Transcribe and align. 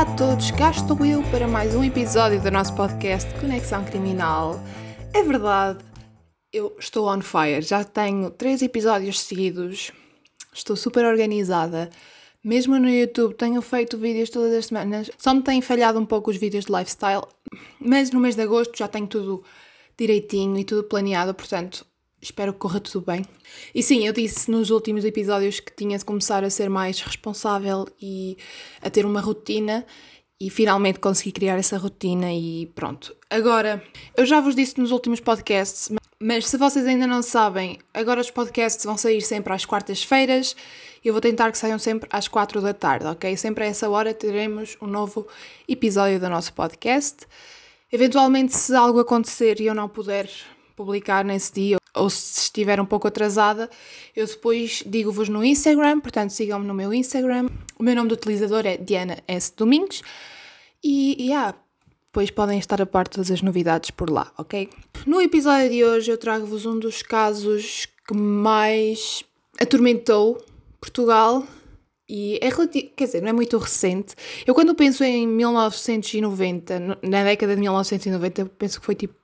Olá 0.00 0.12
a 0.12 0.16
todos, 0.16 0.50
cá 0.52 0.70
estou 0.70 1.04
eu 1.04 1.22
para 1.24 1.46
mais 1.46 1.74
um 1.74 1.84
episódio 1.84 2.40
do 2.40 2.50
nosso 2.50 2.74
podcast 2.74 3.30
Conexão 3.38 3.84
Criminal. 3.84 4.58
É 5.12 5.22
verdade, 5.22 5.84
eu 6.50 6.74
estou 6.78 7.06
on 7.06 7.20
fire, 7.20 7.60
já 7.60 7.84
tenho 7.84 8.30
três 8.30 8.62
episódios 8.62 9.20
seguidos, 9.20 9.92
estou 10.54 10.74
super 10.74 11.04
organizada. 11.04 11.90
Mesmo 12.42 12.78
no 12.78 12.88
YouTube 12.88 13.34
tenho 13.34 13.60
feito 13.60 13.98
vídeos 13.98 14.30
todas 14.30 14.54
as 14.54 14.66
semanas, 14.66 15.10
só 15.18 15.34
me 15.34 15.42
têm 15.42 15.60
falhado 15.60 15.98
um 15.98 16.06
pouco 16.06 16.30
os 16.30 16.38
vídeos 16.38 16.64
de 16.64 16.72
lifestyle, 16.72 17.26
mas 17.78 18.10
no 18.10 18.20
mês 18.20 18.36
de 18.36 18.40
agosto 18.40 18.78
já 18.78 18.88
tenho 18.88 19.06
tudo 19.06 19.44
direitinho 19.98 20.56
e 20.58 20.64
tudo 20.64 20.84
planeado, 20.84 21.34
portanto 21.34 21.84
espero 22.20 22.52
que 22.52 22.58
corra 22.58 22.80
tudo 22.80 23.04
bem. 23.04 23.24
E 23.74 23.82
sim, 23.82 24.06
eu 24.06 24.12
disse 24.12 24.50
nos 24.50 24.70
últimos 24.70 25.04
episódios 25.04 25.60
que 25.60 25.72
tinha 25.74 25.98
de 25.98 26.04
começar 26.04 26.44
a 26.44 26.50
ser 26.50 26.68
mais 26.68 27.00
responsável 27.00 27.86
e 28.00 28.36
a 28.82 28.90
ter 28.90 29.06
uma 29.06 29.20
rotina 29.20 29.86
e 30.40 30.48
finalmente 30.48 30.98
consegui 30.98 31.32
criar 31.32 31.58
essa 31.58 31.76
rotina 31.76 32.32
e 32.32 32.66
pronto. 32.74 33.14
Agora, 33.28 33.82
eu 34.16 34.24
já 34.24 34.40
vos 34.40 34.54
disse 34.54 34.78
nos 34.78 34.90
últimos 34.90 35.20
podcasts, 35.20 35.90
mas 36.20 36.46
se 36.46 36.56
vocês 36.56 36.86
ainda 36.86 37.06
não 37.06 37.22
sabem, 37.22 37.78
agora 37.92 38.20
os 38.20 38.30
podcasts 38.30 38.84
vão 38.84 38.96
sair 38.96 39.20
sempre 39.22 39.52
às 39.52 39.64
quartas-feiras 39.64 40.56
eu 41.04 41.14
vou 41.14 41.20
tentar 41.20 41.50
que 41.50 41.56
saiam 41.56 41.78
sempre 41.78 42.08
às 42.12 42.28
quatro 42.28 42.60
da 42.60 42.74
tarde, 42.74 43.06
ok? 43.06 43.34
Sempre 43.36 43.64
a 43.64 43.66
essa 43.68 43.88
hora 43.88 44.12
teremos 44.12 44.76
um 44.82 44.86
novo 44.86 45.26
episódio 45.66 46.20
do 46.20 46.28
nosso 46.28 46.52
podcast. 46.52 47.26
Eventualmente, 47.90 48.54
se 48.54 48.74
algo 48.74 49.00
acontecer 49.00 49.60
e 49.60 49.66
eu 49.66 49.74
não 49.74 49.88
puder 49.88 50.28
publicar 50.76 51.24
nesse 51.24 51.52
dia 51.52 51.79
ou 51.94 52.08
se 52.08 52.42
estiver 52.42 52.80
um 52.80 52.86
pouco 52.86 53.08
atrasada, 53.08 53.68
eu 54.14 54.26
depois 54.26 54.82
digo-vos 54.86 55.28
no 55.28 55.44
Instagram, 55.44 56.00
portanto 56.00 56.30
sigam-me 56.30 56.66
no 56.66 56.74
meu 56.74 56.92
Instagram. 56.92 57.48
O 57.78 57.82
meu 57.82 57.94
nome 57.94 58.08
do 58.08 58.12
utilizador 58.12 58.66
é 58.66 58.76
Diana 58.76 59.18
S. 59.26 59.52
Domingos 59.56 60.02
e, 60.82 61.16
yeah, 61.20 61.54
depois 62.06 62.30
podem 62.30 62.58
estar 62.58 62.80
a 62.80 62.86
par 62.86 63.04
de 63.04 63.10
todas 63.10 63.30
as 63.30 63.42
novidades 63.42 63.90
por 63.90 64.10
lá, 64.10 64.32
ok? 64.36 64.68
No 65.06 65.20
episódio 65.20 65.70
de 65.70 65.84
hoje 65.84 66.10
eu 66.10 66.18
trago-vos 66.18 66.66
um 66.66 66.78
dos 66.78 67.02
casos 67.02 67.86
que 68.06 68.14
mais 68.14 69.24
atormentou 69.60 70.42
Portugal 70.80 71.44
e 72.08 72.40
é 72.42 72.48
relativo, 72.48 72.90
quer 72.96 73.04
dizer, 73.04 73.22
não 73.22 73.28
é 73.28 73.32
muito 73.32 73.56
recente. 73.56 74.16
Eu 74.44 74.52
quando 74.52 74.74
penso 74.74 75.04
em 75.04 75.28
1990, 75.28 76.98
na 77.02 77.22
década 77.22 77.54
de 77.54 77.60
1990, 77.60 78.40
eu 78.40 78.46
penso 78.48 78.80
que 78.80 78.86
foi 78.86 78.96
tipo 78.96 79.14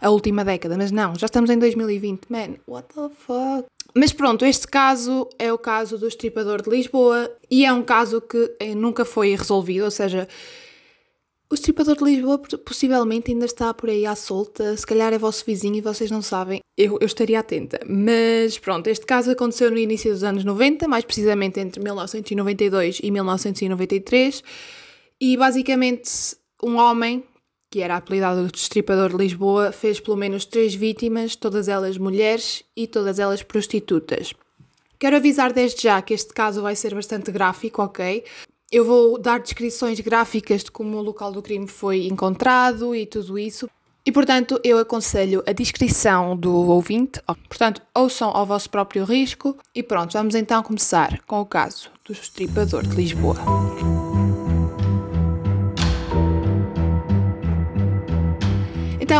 a 0.00 0.10
última 0.10 0.44
década, 0.44 0.76
mas 0.76 0.90
não, 0.90 1.14
já 1.14 1.26
estamos 1.26 1.50
em 1.50 1.58
2020, 1.58 2.26
man, 2.30 2.54
what 2.66 2.88
the 2.94 3.10
fuck? 3.14 3.66
Mas 3.94 4.12
pronto, 4.12 4.44
este 4.44 4.66
caso 4.66 5.28
é 5.38 5.52
o 5.52 5.58
caso 5.58 5.98
do 5.98 6.06
estripador 6.06 6.62
de 6.62 6.70
Lisboa 6.70 7.30
e 7.50 7.64
é 7.64 7.72
um 7.72 7.82
caso 7.82 8.20
que 8.20 8.54
eh, 8.60 8.74
nunca 8.74 9.04
foi 9.04 9.34
resolvido, 9.34 9.84
ou 9.84 9.90
seja, 9.90 10.28
o 11.50 11.54
estripador 11.54 11.96
de 11.96 12.04
Lisboa 12.04 12.38
possivelmente 12.64 13.32
ainda 13.32 13.44
está 13.44 13.74
por 13.74 13.90
aí 13.90 14.06
à 14.06 14.14
solta, 14.14 14.76
se 14.76 14.86
calhar 14.86 15.12
é 15.12 15.18
vosso 15.18 15.44
vizinho 15.44 15.74
e 15.74 15.80
vocês 15.80 16.08
não 16.08 16.22
sabem, 16.22 16.60
eu, 16.78 16.96
eu 17.00 17.06
estaria 17.06 17.40
atenta. 17.40 17.80
Mas 17.84 18.56
pronto, 18.56 18.86
este 18.86 19.04
caso 19.04 19.32
aconteceu 19.32 19.68
no 19.68 19.76
início 19.76 20.12
dos 20.12 20.22
anos 20.22 20.44
90, 20.44 20.86
mais 20.86 21.04
precisamente 21.04 21.58
entre 21.58 21.82
1992 21.82 23.00
e 23.02 23.10
1993, 23.10 24.44
e 25.20 25.36
basicamente 25.36 26.36
um 26.62 26.76
homem 26.76 27.24
que 27.70 27.80
era 27.80 27.96
apelidado 27.96 28.44
de 28.46 28.52
Destripador 28.52 29.10
de 29.10 29.16
Lisboa, 29.16 29.70
fez 29.70 30.00
pelo 30.00 30.16
menos 30.16 30.44
três 30.44 30.74
vítimas, 30.74 31.36
todas 31.36 31.68
elas 31.68 31.96
mulheres 31.96 32.64
e 32.76 32.86
todas 32.86 33.18
elas 33.18 33.42
prostitutas. 33.42 34.34
Quero 34.98 35.16
avisar 35.16 35.52
desde 35.52 35.84
já 35.84 36.02
que 36.02 36.12
este 36.12 36.34
caso 36.34 36.60
vai 36.60 36.74
ser 36.74 36.94
bastante 36.94 37.30
gráfico, 37.30 37.80
ok? 37.80 38.24
Eu 38.70 38.84
vou 38.84 39.18
dar 39.18 39.40
descrições 39.40 39.98
gráficas 40.00 40.64
de 40.64 40.70
como 40.70 40.98
o 40.98 41.02
local 41.02 41.32
do 41.32 41.40
crime 41.40 41.66
foi 41.66 42.06
encontrado 42.06 42.94
e 42.94 43.06
tudo 43.06 43.38
isso. 43.38 43.68
E 44.04 44.12
portanto, 44.12 44.60
eu 44.64 44.78
aconselho 44.78 45.42
a 45.46 45.52
descrição 45.52 46.36
do 46.36 46.54
ouvinte. 46.54 47.20
Portanto, 47.48 47.82
ouçam 47.94 48.30
ao 48.30 48.46
vosso 48.46 48.68
próprio 48.70 49.04
risco. 49.04 49.56
E 49.74 49.82
pronto, 49.82 50.12
vamos 50.12 50.34
então 50.34 50.62
começar 50.62 51.20
com 51.26 51.40
o 51.40 51.46
caso 51.46 51.90
do 52.04 52.12
Destripador 52.12 52.86
de 52.86 52.96
Lisboa. 52.96 54.09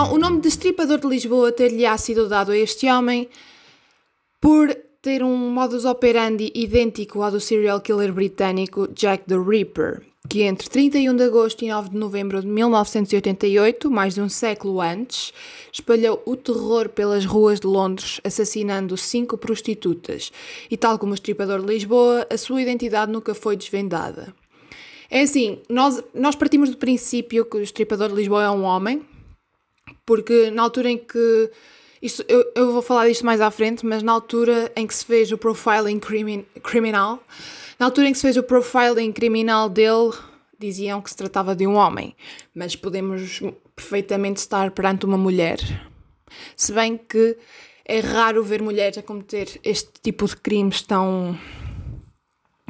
Então, 0.01 0.15
o 0.15 0.19
nome 0.19 0.41
de 0.41 0.49
Estripador 0.49 0.99
de 0.99 1.07
Lisboa 1.07 1.53
ter-lhe-á 1.53 1.95
sido 1.99 2.27
dado 2.27 2.53
a 2.53 2.57
este 2.57 2.91
homem 2.91 3.29
por 4.41 4.75
ter 5.03 5.23
um 5.23 5.37
modus 5.51 5.85
operandi 5.85 6.51
idêntico 6.55 7.23
ao 7.23 7.31
do 7.31 7.39
serial 7.39 7.83
killer 7.83 8.11
britânico 8.11 8.89
Jack 8.95 9.25
the 9.27 9.37
Ripper, 9.37 10.01
que 10.27 10.41
entre 10.41 10.71
31 10.71 11.15
de 11.15 11.25
agosto 11.25 11.67
e 11.67 11.69
9 11.69 11.91
de 11.91 11.99
novembro 11.99 12.41
de 12.41 12.47
1988, 12.47 13.91
mais 13.91 14.15
de 14.15 14.23
um 14.23 14.29
século 14.31 14.81
antes, 14.81 15.35
espalhou 15.71 16.23
o 16.25 16.35
terror 16.35 16.89
pelas 16.89 17.27
ruas 17.27 17.61
de 17.61 17.67
Londres, 17.67 18.23
assassinando 18.25 18.97
cinco 18.97 19.37
prostitutas. 19.37 20.33
E 20.71 20.79
tal 20.79 20.99
como 20.99 21.13
o 21.13 21.15
Estripador 21.15 21.61
de 21.61 21.67
Lisboa, 21.67 22.27
a 22.31 22.39
sua 22.39 22.63
identidade 22.63 23.13
nunca 23.13 23.35
foi 23.35 23.55
desvendada. 23.55 24.35
É 25.11 25.21
assim, 25.21 25.59
nós, 25.69 26.03
nós 26.15 26.37
partimos 26.37 26.71
do 26.71 26.79
princípio 26.79 27.45
que 27.45 27.59
o 27.59 27.61
Estripador 27.61 28.09
de 28.09 28.15
Lisboa 28.15 28.45
é 28.45 28.51
um 28.51 28.63
homem, 28.63 29.05
porque 30.11 30.51
na 30.51 30.63
altura 30.63 30.91
em 30.91 30.99
que. 30.99 31.53
Isto, 32.03 32.25
eu, 32.27 32.45
eu 32.57 32.73
vou 32.73 32.83
falar 32.83 33.07
disto 33.07 33.25
mais 33.25 33.41
à 33.41 33.49
frente, 33.49 33.87
mas 33.87 34.03
na 34.03 34.11
altura 34.11 34.73
em 34.75 34.85
que 34.85 34.93
se 34.93 35.05
fez 35.05 35.31
o 35.31 35.39
profiling 35.39 36.01
crimin, 36.01 36.45
criminal, 36.65 37.23
na 37.79 37.87
altura 37.87 38.09
em 38.09 38.13
que 38.13 38.19
se 38.19 38.23
fez 38.23 38.37
o 38.37 38.43
profiling 38.43 39.13
criminal 39.13 39.69
dele, 39.69 40.11
diziam 40.59 41.01
que 41.01 41.11
se 41.11 41.17
tratava 41.17 41.55
de 41.55 41.65
um 41.65 41.77
homem, 41.77 42.17
mas 42.53 42.75
podemos 42.75 43.41
perfeitamente 43.77 44.41
estar 44.41 44.73
perante 44.73 45.07
uma 45.07 45.17
mulher. 45.17 45.61
Se 46.57 46.73
bem 46.73 46.97
que 46.97 47.37
é 47.85 48.01
raro 48.01 48.43
ver 48.43 48.61
mulheres 48.61 48.99
a 48.99 49.03
cometer 49.03 49.61
este 49.63 49.91
tipo 50.03 50.27
de 50.27 50.37
crimes 50.39 50.83
tão 50.83 51.39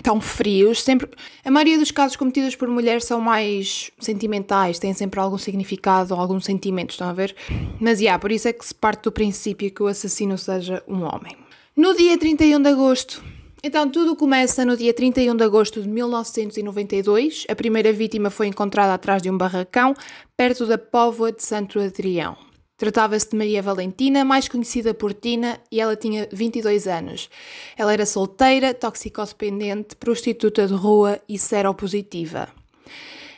tão 0.03 0.21
frios, 0.21 0.83
sempre 0.83 1.09
a 1.45 1.51
maioria 1.51 1.79
dos 1.79 1.91
casos 1.91 2.17
cometidos 2.17 2.55
por 2.55 2.69
mulheres 2.69 3.05
são 3.05 3.21
mais 3.21 3.91
sentimentais, 3.99 4.79
têm 4.79 4.93
sempre 4.93 5.21
algum 5.21 5.39
significado 5.39 6.15
ou 6.15 6.21
algum 6.21 6.41
sentimento, 6.41 6.91
estão 6.91 7.09
a 7.09 7.13
ver? 7.13 7.35
Mas 7.81 8.01
yeah, 8.01 8.19
por 8.19 8.33
isso 8.33 8.49
é 8.49 8.53
que 8.53 8.65
se 8.65 8.75
parte 8.75 9.05
do 9.05 9.13
princípio 9.13 9.71
que 9.71 9.83
o 9.83 9.87
assassino 9.87 10.37
seja 10.37 10.83
um 10.89 11.03
homem. 11.03 11.37
No 11.77 11.95
dia 11.97 12.19
31 12.19 12.61
de 12.61 12.69
agosto, 12.69 13.23
então 13.63 13.91
tudo 13.91 14.17
começa 14.17 14.65
no 14.65 14.77
dia 14.77 14.93
31 14.95 15.37
de 15.37 15.45
agosto 15.45 15.83
de 15.83 15.89
1992. 15.89 17.47
A 17.49 17.55
primeira 17.55 17.93
vítima 17.93 18.31
foi 18.31 18.47
encontrada 18.47 18.95
atrás 18.95 19.23
de 19.23 19.31
um 19.31 19.37
barracão, 19.37 19.95
perto 20.37 20.67
da 20.67 20.79
Póvoa 20.79 21.31
de 21.31 21.43
Santo 21.43 21.79
Adrião. 21.79 22.50
Tratava-se 22.81 23.29
de 23.29 23.37
Maria 23.37 23.61
Valentina, 23.61 24.25
mais 24.25 24.49
conhecida 24.49 24.95
por 24.95 25.13
Tina, 25.13 25.61
e 25.71 25.79
ela 25.79 25.95
tinha 25.95 26.27
22 26.33 26.87
anos. 26.87 27.29
Ela 27.77 27.93
era 27.93 28.07
solteira, 28.07 28.73
toxicodependente, 28.73 29.95
prostituta 29.97 30.67
de 30.67 30.73
rua 30.73 31.21
e 31.29 31.39
seropositiva. 31.39 32.49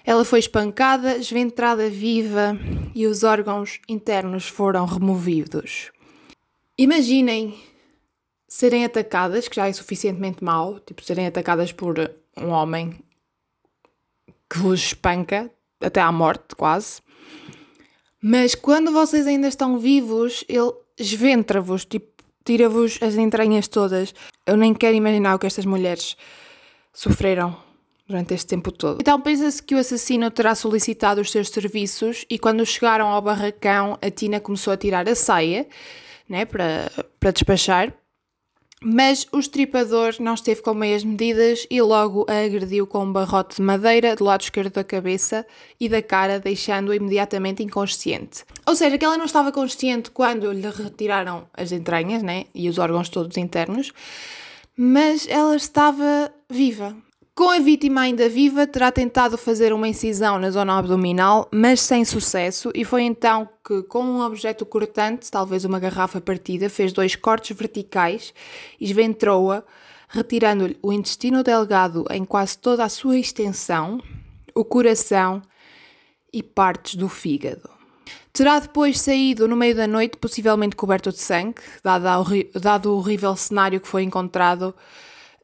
Ela 0.04 0.24
foi 0.24 0.38
espancada, 0.38 1.16
esventrada 1.16 1.90
viva 1.90 2.56
e 2.94 3.04
os 3.04 3.24
órgãos 3.24 3.80
internos 3.88 4.46
foram 4.46 4.84
removidos. 4.86 5.90
Imaginem 6.78 7.52
serem 8.46 8.84
atacadas, 8.84 9.48
que 9.48 9.56
já 9.56 9.66
é 9.66 9.72
suficientemente 9.72 10.44
mau, 10.44 10.78
tipo 10.78 11.02
serem 11.02 11.26
atacadas 11.26 11.72
por 11.72 11.96
um 12.36 12.50
homem 12.50 12.96
que 14.48 14.58
vos 14.58 14.78
espanca 14.78 15.50
até 15.80 16.00
à 16.00 16.12
morte, 16.12 16.54
quase 16.54 17.00
mas 18.22 18.54
quando 18.54 18.92
vocês 18.92 19.26
ainda 19.26 19.48
estão 19.48 19.78
vivos, 19.78 20.44
ele 20.48 20.72
esventra-vos, 20.96 21.84
tipo, 21.84 22.06
tira-vos 22.44 22.98
as 23.02 23.16
entranhas 23.16 23.66
todas. 23.66 24.14
Eu 24.46 24.56
nem 24.56 24.72
quero 24.72 24.96
imaginar 24.96 25.34
o 25.34 25.38
que 25.38 25.46
estas 25.46 25.64
mulheres 25.64 26.16
sofreram 26.92 27.56
durante 28.06 28.34
este 28.34 28.46
tempo 28.46 28.70
todo. 28.70 28.98
Então 29.00 29.20
pensa-se 29.20 29.62
que 29.62 29.74
o 29.74 29.78
assassino 29.78 30.30
terá 30.30 30.54
solicitado 30.54 31.20
os 31.20 31.30
seus 31.30 31.48
serviços 31.48 32.24
e 32.30 32.38
quando 32.38 32.64
chegaram 32.64 33.08
ao 33.08 33.22
barracão, 33.22 33.98
a 34.00 34.10
Tina 34.10 34.38
começou 34.38 34.72
a 34.72 34.76
tirar 34.76 35.08
a 35.08 35.14
saia, 35.14 35.66
né, 36.28 36.44
para, 36.44 36.90
para 37.18 37.30
despachar. 37.30 37.92
Mas 38.84 39.26
o 39.30 39.38
estripador 39.38 40.16
não 40.18 40.34
esteve 40.34 40.60
com 40.60 40.74
meias 40.74 41.04
medidas 41.04 41.66
e 41.70 41.80
logo 41.80 42.26
a 42.28 42.44
agrediu 42.44 42.86
com 42.86 43.04
um 43.04 43.12
barrote 43.12 43.56
de 43.56 43.62
madeira 43.62 44.16
do 44.16 44.24
lado 44.24 44.40
esquerdo 44.40 44.72
da 44.72 44.82
cabeça 44.82 45.46
e 45.78 45.88
da 45.88 46.02
cara, 46.02 46.40
deixando-a 46.40 46.96
imediatamente 46.96 47.62
inconsciente. 47.62 48.44
Ou 48.66 48.74
seja, 48.74 48.98
que 48.98 49.04
ela 49.04 49.16
não 49.16 49.24
estava 49.24 49.52
consciente 49.52 50.10
quando 50.10 50.50
lhe 50.50 50.68
retiraram 50.68 51.46
as 51.54 51.70
entranhas 51.70 52.22
né, 52.22 52.46
e 52.54 52.68
os 52.68 52.78
órgãos 52.78 53.08
todos 53.08 53.36
internos, 53.36 53.92
mas 54.76 55.28
ela 55.28 55.54
estava 55.54 56.32
viva. 56.50 56.96
Com 57.34 57.48
a 57.48 57.58
vítima 57.58 58.02
ainda 58.02 58.28
viva, 58.28 58.66
terá 58.66 58.92
tentado 58.92 59.38
fazer 59.38 59.72
uma 59.72 59.88
incisão 59.88 60.38
na 60.38 60.50
zona 60.50 60.78
abdominal, 60.78 61.48
mas 61.50 61.80
sem 61.80 62.04
sucesso, 62.04 62.70
e 62.74 62.84
foi 62.84 63.04
então 63.04 63.48
que, 63.66 63.82
com 63.84 64.04
um 64.04 64.20
objeto 64.20 64.66
cortante, 64.66 65.30
talvez 65.30 65.64
uma 65.64 65.80
garrafa 65.80 66.20
partida, 66.20 66.68
fez 66.68 66.92
dois 66.92 67.16
cortes 67.16 67.56
verticais, 67.56 68.34
esventrou-a, 68.78 69.64
retirando-lhe 70.10 70.76
o 70.82 70.92
intestino 70.92 71.42
delgado 71.42 72.04
em 72.10 72.22
quase 72.22 72.58
toda 72.58 72.84
a 72.84 72.90
sua 72.90 73.18
extensão, 73.18 73.98
o 74.54 74.62
coração 74.62 75.40
e 76.30 76.42
partes 76.42 76.96
do 76.96 77.08
fígado. 77.08 77.70
Terá 78.30 78.58
depois 78.58 79.00
saído 79.00 79.48
no 79.48 79.56
meio 79.56 79.74
da 79.74 79.86
noite, 79.86 80.18
possivelmente 80.18 80.76
coberto 80.76 81.10
de 81.10 81.18
sangue, 81.18 81.62
dado, 81.82 82.04
dado 82.60 82.92
o 82.92 82.98
horrível 82.98 83.34
cenário 83.36 83.80
que 83.80 83.88
foi 83.88 84.02
encontrado 84.02 84.74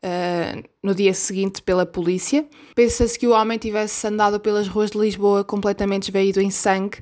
uh, 0.04 0.62
no 0.82 0.94
dia 0.94 1.14
seguinte 1.14 1.62
pela 1.62 1.86
polícia. 1.86 2.46
Pensa-se 2.74 3.18
que 3.18 3.26
o 3.26 3.32
homem 3.32 3.58
tivesse 3.58 4.06
andado 4.06 4.40
pelas 4.40 4.68
ruas 4.68 4.90
de 4.90 4.98
Lisboa 4.98 5.44
completamente 5.44 6.04
esvaído 6.04 6.40
em 6.40 6.50
sangue, 6.50 6.98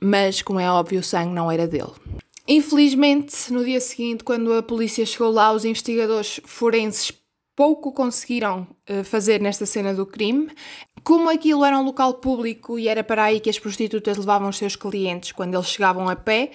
mas, 0.00 0.42
como 0.42 0.60
é 0.60 0.70
óbvio, 0.70 1.00
o 1.00 1.04
sangue 1.04 1.32
não 1.34 1.50
era 1.50 1.66
dele. 1.66 1.92
Infelizmente, 2.46 3.52
no 3.52 3.64
dia 3.64 3.80
seguinte, 3.80 4.24
quando 4.24 4.52
a 4.54 4.62
polícia 4.62 5.04
chegou 5.04 5.30
lá, 5.30 5.52
os 5.52 5.64
investigadores 5.64 6.40
forenses 6.44 7.12
pouco 7.54 7.92
conseguiram 7.92 8.68
uh, 8.88 9.02
fazer 9.02 9.40
nesta 9.40 9.66
cena 9.66 9.92
do 9.92 10.06
crime. 10.06 10.48
Como 11.02 11.28
aquilo 11.28 11.64
era 11.64 11.76
um 11.78 11.84
local 11.84 12.14
público 12.14 12.78
e 12.78 12.86
era 12.86 13.02
para 13.02 13.24
aí 13.24 13.40
que 13.40 13.50
as 13.50 13.58
prostitutas 13.58 14.16
levavam 14.16 14.48
os 14.48 14.56
seus 14.56 14.76
clientes 14.76 15.32
quando 15.32 15.54
eles 15.54 15.66
chegavam 15.66 16.08
a 16.08 16.14
pé, 16.14 16.52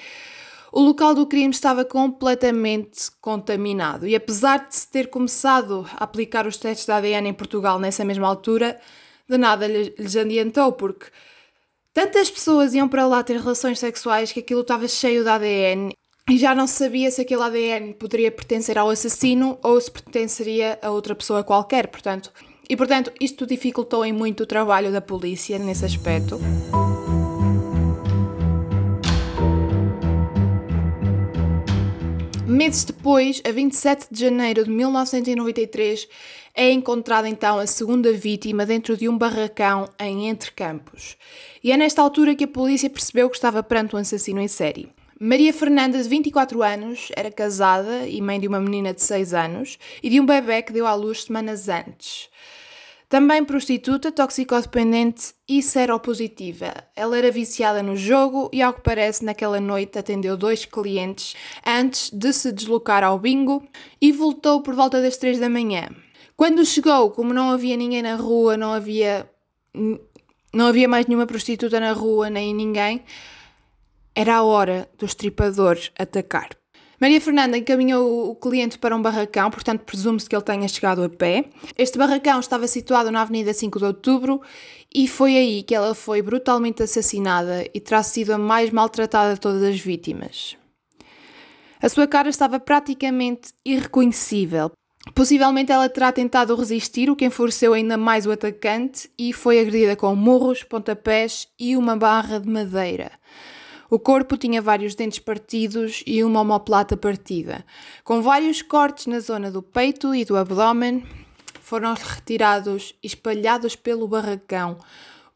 o 0.74 0.82
local 0.82 1.14
do 1.14 1.28
crime 1.28 1.52
estava 1.52 1.86
completamente 1.86 3.12
contaminado 3.22 4.08
e 4.08 4.16
apesar 4.16 4.68
de 4.68 4.76
se 4.76 4.90
ter 4.90 5.08
começado 5.08 5.88
a 5.96 6.04
aplicar 6.04 6.48
os 6.48 6.58
testes 6.58 6.88
de 6.88 6.92
ADN 6.92 7.30
em 7.30 7.34
Portugal 7.34 7.78
nessa 7.78 8.04
mesma 8.04 8.28
altura, 8.28 8.80
de 9.30 9.38
nada 9.38 9.68
lhes 9.68 10.18
adiantou, 10.18 10.72
porque 10.72 11.06
tantas 11.94 12.32
pessoas 12.32 12.74
iam 12.74 12.90
para 12.90 13.06
lá 13.06 13.22
ter 13.22 13.40
relações 13.40 13.78
sexuais 13.78 14.32
que 14.32 14.40
aquilo 14.40 14.62
estava 14.62 14.88
cheio 14.88 15.24
de 15.24 15.30
ADN 15.30 15.94
e 16.28 16.38
já 16.40 16.56
não 16.56 16.66
sabia 16.66 17.12
se 17.12 17.22
aquele 17.22 17.44
ADN 17.44 17.94
poderia 17.94 18.32
pertencer 18.32 18.76
ao 18.76 18.90
assassino 18.90 19.60
ou 19.62 19.80
se 19.80 19.92
pertenceria 19.92 20.80
a 20.82 20.90
outra 20.90 21.14
pessoa 21.14 21.44
qualquer, 21.44 21.86
portanto. 21.88 22.32
E 22.68 22.76
portanto, 22.76 23.12
isto 23.22 23.46
dificultou 23.46 24.04
em 24.04 24.12
muito 24.12 24.42
o 24.42 24.48
trabalho 24.48 24.92
da 24.92 25.02
polícia 25.02 25.60
nesse 25.60 25.86
aspecto. 25.86 26.40
Meses 32.54 32.84
depois, 32.84 33.42
a 33.48 33.52
27 33.52 34.10
de 34.12 34.20
janeiro 34.20 34.64
de 34.64 34.70
1993, 34.70 36.08
é 36.54 36.72
encontrada 36.72 37.28
então 37.28 37.58
a 37.58 37.66
segunda 37.66 38.14
vítima 38.14 38.64
dentro 38.64 38.96
de 38.96 39.10
um 39.10 39.18
barracão 39.18 39.90
em 40.00 40.28
Entre 40.30 40.52
Campos. 40.52 41.18
E 41.64 41.72
é 41.72 41.78
nesta 41.78 42.04
altura 42.04 42.36
que 42.36 42.44
a 42.44 42.48
polícia 42.48 42.92
percebeu 42.92 43.28
que 43.28 43.38
estava 43.38 43.64
perante 43.64 43.96
um 43.96 44.00
assassino 44.00 44.40
em 44.40 44.48
série. 44.48 44.88
Maria 45.20 45.52
Fernanda, 45.52 46.00
de 46.00 46.08
24 46.08 46.62
anos, 46.62 47.12
era 47.16 47.32
casada 47.32 48.08
e 48.08 48.22
mãe 48.22 48.40
de 48.40 48.48
uma 48.48 48.62
menina 48.62 48.94
de 48.94 49.02
6 49.02 49.34
anos 49.34 49.80
e 50.04 50.08
de 50.12 50.20
um 50.20 50.26
bebê 50.26 50.62
que 50.62 50.72
deu 50.72 50.86
à 50.86 50.94
luz 50.94 51.24
semanas 51.24 51.68
antes. 51.68 52.30
Também 53.10 53.46
prostituta, 53.46 54.12
toxicodependente 54.12 55.34
e 55.48 55.62
seropositiva. 55.62 56.74
Ela 56.96 57.18
era 57.18 57.32
viciada 57.32 57.84
no 57.84 57.96
jogo 57.96 58.50
e, 58.52 58.62
ao 58.62 58.74
que 58.74 58.82
parece, 58.82 59.24
naquela 59.24 59.60
noite 59.60 60.00
atendeu 60.00 60.36
dois 60.36 60.66
clientes 60.66 61.36
antes 61.66 62.10
de 62.10 62.34
se 62.34 62.52
deslocar 62.52 63.04
ao 63.04 63.20
bingo 63.20 63.68
e 64.02 64.12
voltou 64.12 64.62
por 64.62 64.74
volta 64.74 65.02
das 65.02 65.18
três 65.18 65.40
da 65.40 65.50
manhã. 65.50 65.90
Quando 66.36 66.66
chegou, 66.66 67.12
como 67.12 67.34
não 67.34 67.52
havia 67.52 67.78
ninguém 67.78 68.02
na 68.02 68.16
rua, 68.16 68.58
não 68.58 68.74
havia 68.74 69.30
não 70.54 70.68
havia 70.68 70.88
mais 70.88 71.08
nenhuma 71.08 71.26
prostituta 71.26 71.80
na 71.80 71.94
rua 71.94 72.30
nem 72.30 72.54
ninguém, 72.54 73.04
era 74.16 74.36
a 74.36 74.44
hora 74.44 74.88
do 74.98 75.06
estripador 75.06 75.78
atacar. 75.98 76.50
Maria 77.04 77.20
Fernanda 77.20 77.58
encaminhou 77.58 78.30
o 78.30 78.34
cliente 78.34 78.80
para 78.80 78.96
um 78.96 79.02
barracão, 79.02 79.52
portanto 79.52 79.82
presume-se 79.82 80.30
que 80.30 80.34
ele 80.34 80.42
tenha 80.42 80.66
chegado 80.70 81.04
a 81.04 81.10
pé. 81.10 81.44
Este 81.78 81.98
barracão 81.98 82.40
estava 82.40 82.66
situado 82.66 83.12
na 83.12 83.24
Avenida 83.24 83.54
5 83.54 83.78
de 83.78 83.84
Outubro 83.84 84.42
e 84.96 85.06
foi 85.06 85.36
aí 85.36 85.64
que 85.64 85.76
ela 85.76 85.94
foi 85.94 86.22
brutalmente 86.22 86.82
assassinada 86.82 87.68
e 87.74 87.80
terá 87.82 88.02
sido 88.04 88.32
a 88.32 88.38
mais 88.38 88.70
maltratada 88.70 89.34
de 89.34 89.42
todas 89.42 89.62
as 89.64 89.78
vítimas. 89.78 90.56
A 91.82 91.90
sua 91.90 92.08
cara 92.08 92.30
estava 92.30 92.58
praticamente 92.58 93.52
irreconhecível. 93.66 94.72
Possivelmente 95.14 95.74
ela 95.74 95.90
terá 95.90 96.10
tentado 96.10 96.56
resistir, 96.56 97.10
o 97.10 97.18
que 97.18 97.26
enfureceu 97.26 97.74
ainda 97.74 97.98
mais 97.98 98.26
o 98.26 98.32
atacante, 98.32 99.12
e 99.20 99.34
foi 99.34 99.60
agredida 99.60 99.98
com 99.98 100.16
murros, 100.16 100.64
pontapés 100.64 101.50
e 101.60 101.76
uma 101.76 101.98
barra 101.98 102.40
de 102.40 102.48
madeira. 102.48 103.12
O 103.94 104.00
corpo 104.00 104.36
tinha 104.38 104.60
vários 104.60 104.96
dentes 104.96 105.20
partidos 105.20 106.02
e 106.08 106.24
uma 106.24 106.42
omoplata 106.42 106.98
partida. 106.98 107.64
Com 108.04 108.24
vários 108.24 108.60
cortes 108.60 109.06
na 109.06 109.20
zona 109.20 109.52
do 109.52 109.62
peito 109.62 110.16
e 110.16 110.26
do 110.26 110.36
abdômen, 110.36 111.06
foram 111.62 111.94
retirados 111.94 112.96
e 113.04 113.06
espalhados 113.06 113.76
pelo 113.76 114.08
barracão 114.08 114.80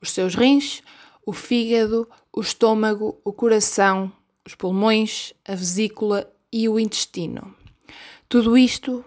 os 0.01 0.09
seus 0.09 0.33
rins, 0.33 0.81
o 1.23 1.33
fígado, 1.33 2.09
o 2.33 2.41
estômago, 2.41 3.21
o 3.23 3.31
coração, 3.31 4.11
os 4.43 4.55
pulmões, 4.55 5.35
a 5.47 5.53
vesícula 5.53 6.27
e 6.51 6.67
o 6.67 6.79
intestino. 6.79 7.53
Tudo 8.27 8.57
isto, 8.57 9.05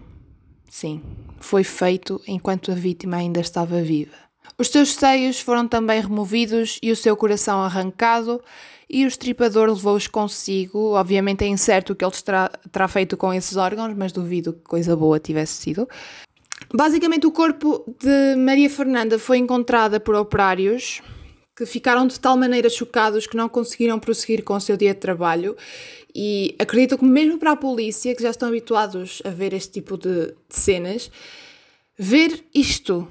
sim, 0.68 1.02
foi 1.40 1.64
feito 1.64 2.22
enquanto 2.24 2.70
a 2.70 2.74
vítima 2.76 3.16
ainda 3.16 3.40
estava 3.40 3.82
viva. 3.82 4.14
Os 4.56 4.68
seus 4.68 4.94
seios 4.94 5.40
foram 5.40 5.66
também 5.66 6.00
removidos 6.00 6.78
e 6.80 6.92
o 6.92 6.96
seu 6.96 7.16
coração 7.16 7.60
arrancado, 7.62 8.40
e 8.90 9.04
o 9.04 9.08
estripador 9.08 9.68
levou-os 9.68 10.08
consigo. 10.08 10.94
Obviamente 10.94 11.44
é 11.44 11.46
incerto 11.46 11.92
o 11.92 11.96
que 11.96 12.04
ele 12.04 12.12
terá, 12.12 12.48
terá 12.72 12.88
feito 12.88 13.16
com 13.16 13.32
esses 13.32 13.56
órgãos, 13.56 13.94
mas 13.96 14.10
duvido 14.10 14.52
que 14.52 14.62
coisa 14.62 14.96
boa 14.96 15.20
tivesse 15.20 15.62
sido. 15.62 15.88
Basicamente, 16.74 17.26
o 17.26 17.30
corpo 17.30 17.84
de 18.00 18.34
Maria 18.36 18.68
Fernanda 18.68 19.18
foi 19.18 19.38
encontrada 19.38 20.00
por 20.00 20.16
operários 20.16 21.00
que 21.56 21.64
ficaram 21.64 22.06
de 22.06 22.18
tal 22.18 22.36
maneira 22.36 22.68
chocados 22.68 23.26
que 23.26 23.36
não 23.36 23.48
conseguiram 23.48 23.98
prosseguir 23.98 24.42
com 24.42 24.54
o 24.54 24.60
seu 24.60 24.76
dia 24.76 24.94
de 24.94 25.00
trabalho. 25.00 25.56
E 26.14 26.56
acredito 26.58 26.98
que, 26.98 27.04
mesmo 27.04 27.38
para 27.38 27.52
a 27.52 27.56
polícia, 27.56 28.14
que 28.14 28.22
já 28.22 28.30
estão 28.30 28.48
habituados 28.48 29.22
a 29.24 29.30
ver 29.30 29.52
este 29.52 29.72
tipo 29.72 29.96
de, 29.96 30.26
de 30.26 30.34
cenas, 30.48 31.10
ver 31.96 32.44
isto, 32.52 33.06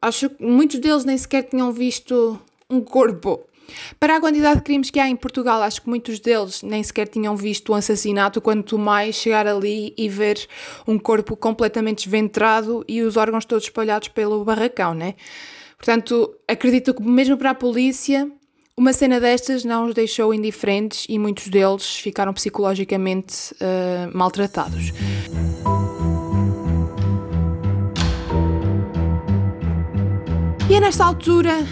acho 0.00 0.28
que 0.28 0.44
muitos 0.44 0.78
deles 0.78 1.04
nem 1.04 1.16
sequer 1.16 1.44
tinham 1.44 1.72
visto 1.72 2.38
um 2.68 2.80
corpo 2.80 3.46
para 3.98 4.16
a 4.16 4.20
quantidade 4.20 4.56
de 4.56 4.62
crimes 4.62 4.90
que 4.90 5.00
há 5.00 5.08
em 5.08 5.16
Portugal, 5.16 5.62
acho 5.62 5.82
que 5.82 5.88
muitos 5.88 6.20
deles 6.20 6.62
nem 6.62 6.82
sequer 6.82 7.08
tinham 7.08 7.36
visto 7.36 7.72
um 7.72 7.74
assassinato, 7.74 8.40
quanto 8.40 8.78
mais 8.78 9.14
chegar 9.14 9.46
ali 9.46 9.94
e 9.96 10.08
ver 10.08 10.46
um 10.86 10.98
corpo 10.98 11.36
completamente 11.36 12.04
desventrado 12.04 12.84
e 12.88 13.02
os 13.02 13.16
órgãos 13.16 13.44
todos 13.44 13.64
espalhados 13.64 14.08
pelo 14.08 14.44
barracão, 14.44 14.94
né? 14.94 15.14
Portanto, 15.76 16.34
acredito 16.46 16.94
que 16.94 17.02
mesmo 17.02 17.36
para 17.36 17.50
a 17.50 17.54
polícia, 17.54 18.30
uma 18.76 18.92
cena 18.92 19.20
destas 19.20 19.64
não 19.64 19.86
os 19.86 19.94
deixou 19.94 20.32
indiferentes 20.32 21.06
e 21.08 21.18
muitos 21.18 21.48
deles 21.48 21.96
ficaram 21.96 22.32
psicologicamente 22.32 23.52
uh, 23.54 24.16
maltratados. 24.16 24.92
E 30.70 30.74
é 30.74 30.80
nesta 30.80 31.04
altura 31.04 31.66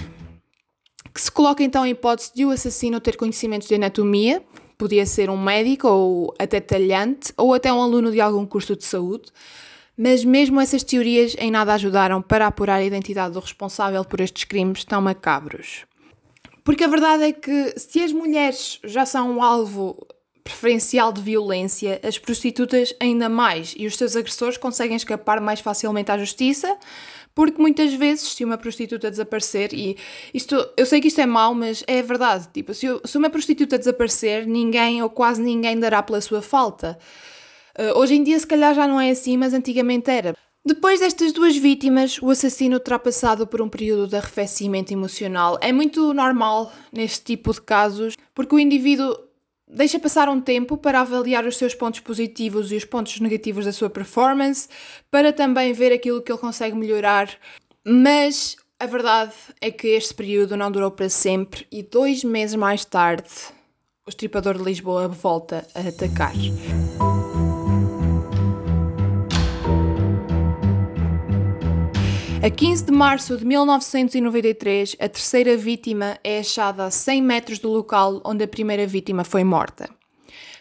que 1.12 1.20
se 1.20 1.30
coloca 1.30 1.62
então 1.62 1.82
a 1.82 1.88
hipótese 1.88 2.32
de 2.34 2.44
o 2.44 2.50
assassino 2.50 3.00
ter 3.00 3.16
conhecimentos 3.16 3.68
de 3.68 3.74
anatomia, 3.74 4.42
podia 4.78 5.04
ser 5.04 5.28
um 5.28 5.36
médico 5.36 5.88
ou 5.88 6.34
até 6.38 6.60
talhante, 6.60 7.32
ou 7.36 7.52
até 7.52 7.72
um 7.72 7.82
aluno 7.82 8.10
de 8.10 8.20
algum 8.20 8.46
curso 8.46 8.74
de 8.74 8.84
saúde, 8.84 9.30
mas 9.96 10.24
mesmo 10.24 10.60
essas 10.60 10.82
teorias 10.82 11.36
em 11.38 11.50
nada 11.50 11.74
ajudaram 11.74 12.22
para 12.22 12.46
apurar 12.46 12.76
a 12.76 12.84
identidade 12.84 13.34
do 13.34 13.40
responsável 13.40 14.02
por 14.04 14.20
estes 14.20 14.44
crimes 14.44 14.84
tão 14.84 15.02
macabros. 15.02 15.84
Porque 16.64 16.84
a 16.84 16.88
verdade 16.88 17.24
é 17.24 17.32
que 17.32 17.74
se 17.76 18.02
as 18.02 18.12
mulheres 18.12 18.78
já 18.84 19.04
são 19.04 19.30
um 19.30 19.42
alvo 19.42 20.06
preferencial 20.42 21.12
de 21.12 21.20
violência, 21.20 22.00
as 22.02 22.18
prostitutas 22.18 22.94
ainda 22.98 23.28
mais, 23.28 23.74
e 23.76 23.86
os 23.86 23.96
seus 23.96 24.16
agressores 24.16 24.56
conseguem 24.56 24.96
escapar 24.96 25.40
mais 25.40 25.60
facilmente 25.60 26.10
à 26.10 26.18
justiça, 26.18 26.76
porque 27.40 27.58
muitas 27.58 27.94
vezes, 27.94 28.34
se 28.34 28.44
uma 28.44 28.58
prostituta 28.58 29.10
desaparecer, 29.10 29.72
e 29.72 29.96
isto, 30.34 30.54
eu 30.76 30.84
sei 30.84 31.00
que 31.00 31.08
isto 31.08 31.22
é 31.22 31.24
mau, 31.24 31.54
mas 31.54 31.82
é 31.86 32.02
verdade, 32.02 32.46
tipo, 32.52 32.74
se, 32.74 32.86
se 33.02 33.16
uma 33.16 33.30
prostituta 33.30 33.78
desaparecer, 33.78 34.46
ninguém 34.46 35.02
ou 35.02 35.08
quase 35.08 35.40
ninguém 35.40 35.80
dará 35.80 36.02
pela 36.02 36.20
sua 36.20 36.42
falta. 36.42 36.98
Uh, 37.78 37.98
hoje 37.98 38.16
em 38.16 38.22
dia, 38.22 38.38
se 38.38 38.46
calhar 38.46 38.74
já 38.74 38.86
não 38.86 39.00
é 39.00 39.08
assim, 39.08 39.38
mas 39.38 39.54
antigamente 39.54 40.10
era. 40.10 40.36
Depois 40.62 41.00
destas 41.00 41.32
duas 41.32 41.56
vítimas, 41.56 42.20
o 42.20 42.28
assassino 42.28 42.78
terá 42.78 42.98
passado 42.98 43.46
por 43.46 43.62
um 43.62 43.70
período 43.70 44.06
de 44.06 44.16
arrefecimento 44.16 44.92
emocional. 44.92 45.58
É 45.62 45.72
muito 45.72 46.12
normal 46.12 46.70
neste 46.92 47.24
tipo 47.24 47.54
de 47.54 47.62
casos, 47.62 48.18
porque 48.34 48.54
o 48.54 48.58
indivíduo 48.58 49.16
deixa 49.72 49.98
passar 49.98 50.28
um 50.28 50.40
tempo 50.40 50.76
para 50.76 51.00
avaliar 51.00 51.46
os 51.46 51.56
seus 51.56 51.74
pontos 51.74 52.00
positivos 52.00 52.72
e 52.72 52.76
os 52.76 52.84
pontos 52.84 53.20
negativos 53.20 53.64
da 53.64 53.72
sua 53.72 53.88
performance, 53.88 54.68
para 55.10 55.32
também 55.32 55.72
ver 55.72 55.92
aquilo 55.92 56.22
que 56.22 56.30
ele 56.30 56.38
consegue 56.38 56.76
melhorar. 56.76 57.30
Mas 57.84 58.56
a 58.78 58.86
verdade 58.86 59.34
é 59.60 59.70
que 59.70 59.88
este 59.88 60.14
período 60.14 60.56
não 60.56 60.70
durou 60.70 60.90
para 60.90 61.08
sempre 61.08 61.66
e 61.70 61.82
dois 61.82 62.24
meses 62.24 62.56
mais 62.56 62.84
tarde 62.84 63.30
o 64.06 64.10
estripador 64.10 64.58
de 64.58 64.64
Lisboa 64.64 65.06
volta 65.06 65.66
a 65.74 65.80
atacar. 65.80 66.32
A 72.42 72.48
15 72.48 72.86
de 72.86 72.92
março 72.92 73.36
de 73.36 73.44
1993, 73.44 74.96
a 74.98 75.06
terceira 75.10 75.58
vítima 75.58 76.18
é 76.24 76.38
achada 76.38 76.86
a 76.86 76.90
100 76.90 77.22
metros 77.22 77.58
do 77.58 77.68
local 77.68 78.22
onde 78.24 78.42
a 78.42 78.48
primeira 78.48 78.86
vítima 78.86 79.24
foi 79.24 79.44
morta. 79.44 79.90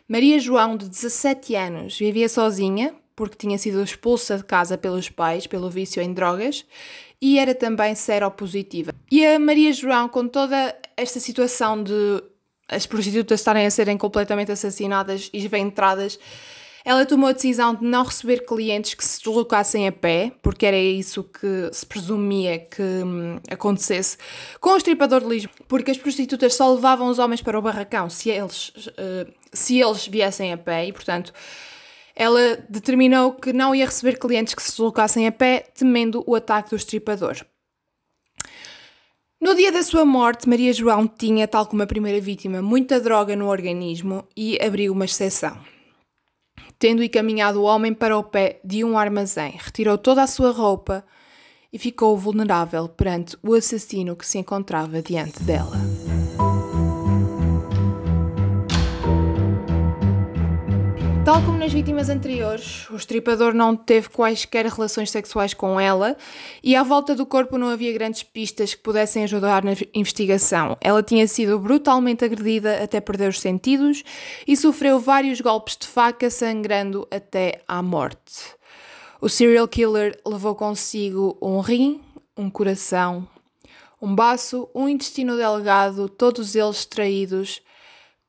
Maria 0.06 0.38
João, 0.40 0.76
de 0.76 0.90
17 0.90 1.56
anos, 1.56 1.98
vivia 1.98 2.28
sozinha, 2.28 2.94
porque 3.16 3.38
tinha 3.38 3.58
sido 3.58 3.82
expulsa 3.82 4.36
de 4.36 4.44
casa 4.44 4.78
pelos 4.78 5.08
pais 5.08 5.48
pelo 5.48 5.70
vício 5.70 6.02
em 6.02 6.14
drogas, 6.14 6.66
e 7.22 7.40
era 7.40 7.56
também 7.56 7.96
seropositiva. 7.96 8.92
E 9.10 9.26
a 9.26 9.40
Maria 9.40 9.72
João, 9.72 10.10
com 10.10 10.28
toda 10.28 10.76
esta 10.98 11.22
situação 11.22 11.82
de 11.82 12.22
as 12.68 12.86
prostitutas 12.86 13.40
estarem 13.40 13.66
a 13.66 13.72
serem 13.72 13.98
completamente 13.98 14.52
assassinadas 14.52 15.30
e 15.32 15.38
esventradas, 15.38 16.20
ela 16.90 17.06
tomou 17.06 17.30
a 17.30 17.34
decisão 17.34 17.76
de 17.76 17.86
não 17.86 18.04
receber 18.04 18.44
clientes 18.48 18.96
que 18.96 19.06
se 19.06 19.20
deslocassem 19.20 19.88
a 19.88 19.92
pé, 19.92 20.32
porque 20.42 20.66
era 20.66 20.76
isso 20.76 21.24
que 21.24 21.70
se 21.72 21.86
presumia 21.86 22.58
que 22.58 22.82
hum, 22.82 23.40
acontecesse, 23.48 24.18
com 24.60 24.72
o 24.72 24.76
estripador 24.76 25.22
de 25.22 25.28
Lisboa, 25.28 25.56
porque 25.68 25.92
as 25.92 26.00
prostitutas 26.00 26.56
só 26.56 26.74
levavam 26.74 27.08
os 27.08 27.20
homens 27.20 27.44
para 27.44 27.60
o 27.60 27.62
barracão 27.62 28.10
se 28.10 28.32
eles, 28.32 28.70
uh, 28.70 29.32
se 29.54 29.80
eles 29.80 30.08
viessem 30.08 30.52
a 30.52 30.58
pé 30.58 30.88
e, 30.88 30.92
portanto, 30.92 31.32
ela 32.16 32.58
determinou 32.68 33.34
que 33.34 33.54
não 33.54 33.76
ia 33.76 33.86
receber 33.86 34.18
clientes 34.18 34.56
que 34.56 34.64
se 34.64 34.72
deslocassem 34.72 35.28
a 35.28 35.32
pé, 35.32 35.68
temendo 35.76 36.24
o 36.26 36.34
ataque 36.34 36.72
do 36.72 36.76
estripador. 36.76 37.38
No 39.40 39.54
dia 39.54 39.72
da 39.72 39.84
sua 39.84 40.04
morte, 40.04 40.50
Maria 40.50 40.74
João 40.74 41.08
tinha, 41.08 41.48
tal 41.48 41.68
como 41.68 41.84
a 41.84 41.88
primeira 41.88 42.20
vítima, 42.20 42.64
muita 42.64 43.00
droga 43.00 43.36
no 43.36 43.48
organismo 43.48 44.28
e 44.36 44.60
abriu 44.60 44.92
uma 44.92 45.06
exceção. 45.06 45.79
Tendo 46.80 47.04
encaminhado 47.04 47.60
o 47.62 47.66
homem 47.66 47.94
para 47.94 48.18
o 48.18 48.24
pé 48.24 48.62
de 48.64 48.86
um 48.86 48.98
armazém, 48.98 49.60
retirou 49.60 49.98
toda 49.98 50.24
a 50.24 50.28
sua 50.28 50.52
roupa 50.52 51.04
e 51.74 51.78
ficou 51.78 52.18
vulnerável 52.18 52.88
perante 52.88 53.38
o 53.44 53.54
assassino 53.54 54.16
que 54.16 54.26
se 54.26 54.38
encontrava 54.38 55.02
diante 55.02 55.44
dela. 55.44 55.76
Tal 61.26 61.44
como 61.46 61.60
nas 61.60 61.72
vítimas 61.72 62.10
anteriores, 62.10 62.90
o 62.90 62.96
estripador 62.96 63.54
não 63.54 63.76
teve 63.76 64.10
quaisquer 64.10 64.66
relações 64.66 65.12
sexuais 65.12 65.54
com 65.54 65.80
ela 65.80 66.18
e 66.64 66.76
à 66.76 66.82
volta 66.82 67.14
do 67.14 67.26
corpo 67.26 67.58
não 67.58 67.68
havia 67.70 67.94
grandes 67.94 68.24
pistas 68.24 68.74
que 68.74 68.82
pudessem 68.82 69.24
ajudar 69.24 69.64
na 69.64 69.74
investigação. 69.94 70.78
Ela 70.82 71.04
tinha 71.04 71.28
sido 71.28 71.60
brutalmente 71.60 72.26
agredida 72.26 72.84
até 72.84 73.00
perder 73.00 73.30
os 73.30 73.40
sentidos 73.40 74.04
e 74.48 74.58
sofreu 74.58 75.00
vários 75.00 75.40
golpes 75.40 75.78
de 75.78 75.88
faca, 75.88 76.30
sangrando 76.30 77.08
até 77.12 77.62
à 77.68 77.82
morte. 77.82 78.56
O 79.22 79.28
serial 79.30 79.68
killer 79.68 80.20
levou 80.26 80.56
consigo 80.56 81.38
um 81.42 81.60
rim, 81.60 82.02
um 82.36 82.50
coração, 82.50 83.28
um 84.02 84.16
baço, 84.16 84.70
um 84.74 84.88
intestino 84.88 85.36
delgado, 85.36 86.08
todos 86.08 86.56
eles 86.56 86.78
extraídos 86.78 87.62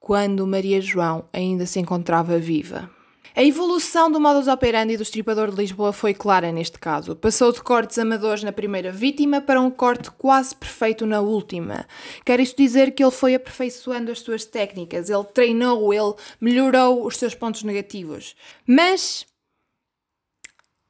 quando 0.00 0.46
Maria 0.46 0.80
João 0.80 1.28
ainda 1.32 1.66
se 1.66 1.78
encontrava 1.78 2.38
viva. 2.38 2.90
A 3.36 3.44
evolução 3.44 4.10
do 4.10 4.20
modus 4.20 4.48
operandi 4.48 4.96
do 4.96 5.04
estripador 5.04 5.50
de 5.50 5.56
Lisboa 5.56 5.92
foi 5.92 6.12
clara 6.12 6.50
neste 6.50 6.80
caso. 6.80 7.14
Passou 7.14 7.52
de 7.52 7.62
cortes 7.62 7.96
amadores 7.96 8.42
na 8.42 8.50
primeira 8.50 8.90
vítima 8.90 9.40
para 9.40 9.60
um 9.60 9.70
corte 9.70 10.10
quase 10.10 10.54
perfeito 10.56 11.06
na 11.06 11.20
última. 11.20 11.86
Quer 12.24 12.40
isto 12.40 12.56
dizer 12.56 12.90
que 12.90 13.04
ele 13.04 13.12
foi 13.12 13.36
aperfeiçoando 13.36 14.10
as 14.10 14.18
suas 14.18 14.44
técnicas, 14.44 15.08
ele 15.08 15.24
treinou, 15.24 15.94
ele 15.94 16.14
melhorou 16.40 17.06
os 17.06 17.16
seus 17.16 17.34
pontos 17.34 17.62
negativos. 17.62 18.34
Mas 18.66 19.24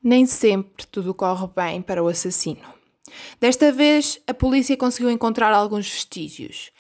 nem 0.03 0.25
sempre 0.25 0.87
tudo 0.87 1.13
corre 1.13 1.47
bem 1.55 1.83
para 1.83 2.03
o 2.03 2.09
assassino. 2.09 2.81
Desta 3.39 3.71
vez, 3.71 4.19
a 4.27 4.33
polícia 4.33 4.77
conseguiu 4.77 5.11
encontrar 5.11 5.53
alguns 5.53 5.91
vestígios. 5.91 6.71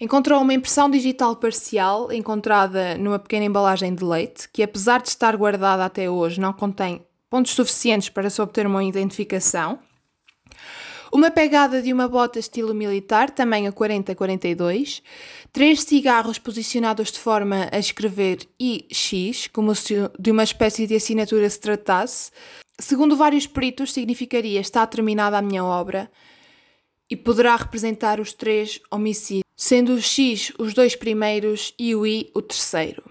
Encontrou 0.00 0.40
uma 0.40 0.54
impressão 0.54 0.90
digital 0.90 1.36
parcial 1.36 2.12
encontrada 2.12 2.96
numa 2.98 3.18
pequena 3.18 3.44
embalagem 3.44 3.94
de 3.94 4.04
leite, 4.04 4.48
que 4.52 4.62
apesar 4.62 5.00
de 5.00 5.08
estar 5.08 5.36
guardada 5.36 5.84
até 5.84 6.10
hoje, 6.10 6.40
não 6.40 6.52
contém 6.52 7.04
pontos 7.30 7.52
suficientes 7.52 8.08
para 8.08 8.28
se 8.28 8.40
obter 8.40 8.66
uma 8.66 8.82
identificação. 8.84 9.78
Uma 11.12 11.30
pegada 11.30 11.80
de 11.80 11.92
uma 11.92 12.08
bota 12.08 12.40
estilo 12.40 12.74
militar, 12.74 13.30
tamanho 13.30 13.72
40-42, 13.72 15.00
três 15.52 15.82
cigarros 15.84 16.38
posicionados 16.38 17.12
de 17.12 17.20
forma 17.20 17.68
a 17.70 17.78
escrever 17.78 18.38
IX, 18.58 19.46
como 19.52 19.76
se 19.76 19.94
de 20.18 20.32
uma 20.32 20.42
espécie 20.42 20.88
de 20.88 20.96
assinatura 20.96 21.48
se 21.48 21.60
tratasse. 21.60 22.32
Segundo 22.80 23.16
vários 23.16 23.46
peritos, 23.46 23.92
significaria 23.92 24.60
está 24.60 24.84
terminada 24.88 25.38
a 25.38 25.42
minha 25.42 25.64
obra 25.64 26.10
e 27.08 27.16
poderá 27.16 27.54
representar 27.54 28.18
os 28.18 28.32
três 28.32 28.80
homicídios 28.90 29.43
sendo 29.56 29.94
o 29.94 30.00
X 30.00 30.52
os 30.58 30.74
dois 30.74 30.96
primeiros 30.96 31.74
e 31.78 31.94
o 31.94 32.06
I 32.06 32.30
o 32.34 32.42
terceiro. 32.42 33.02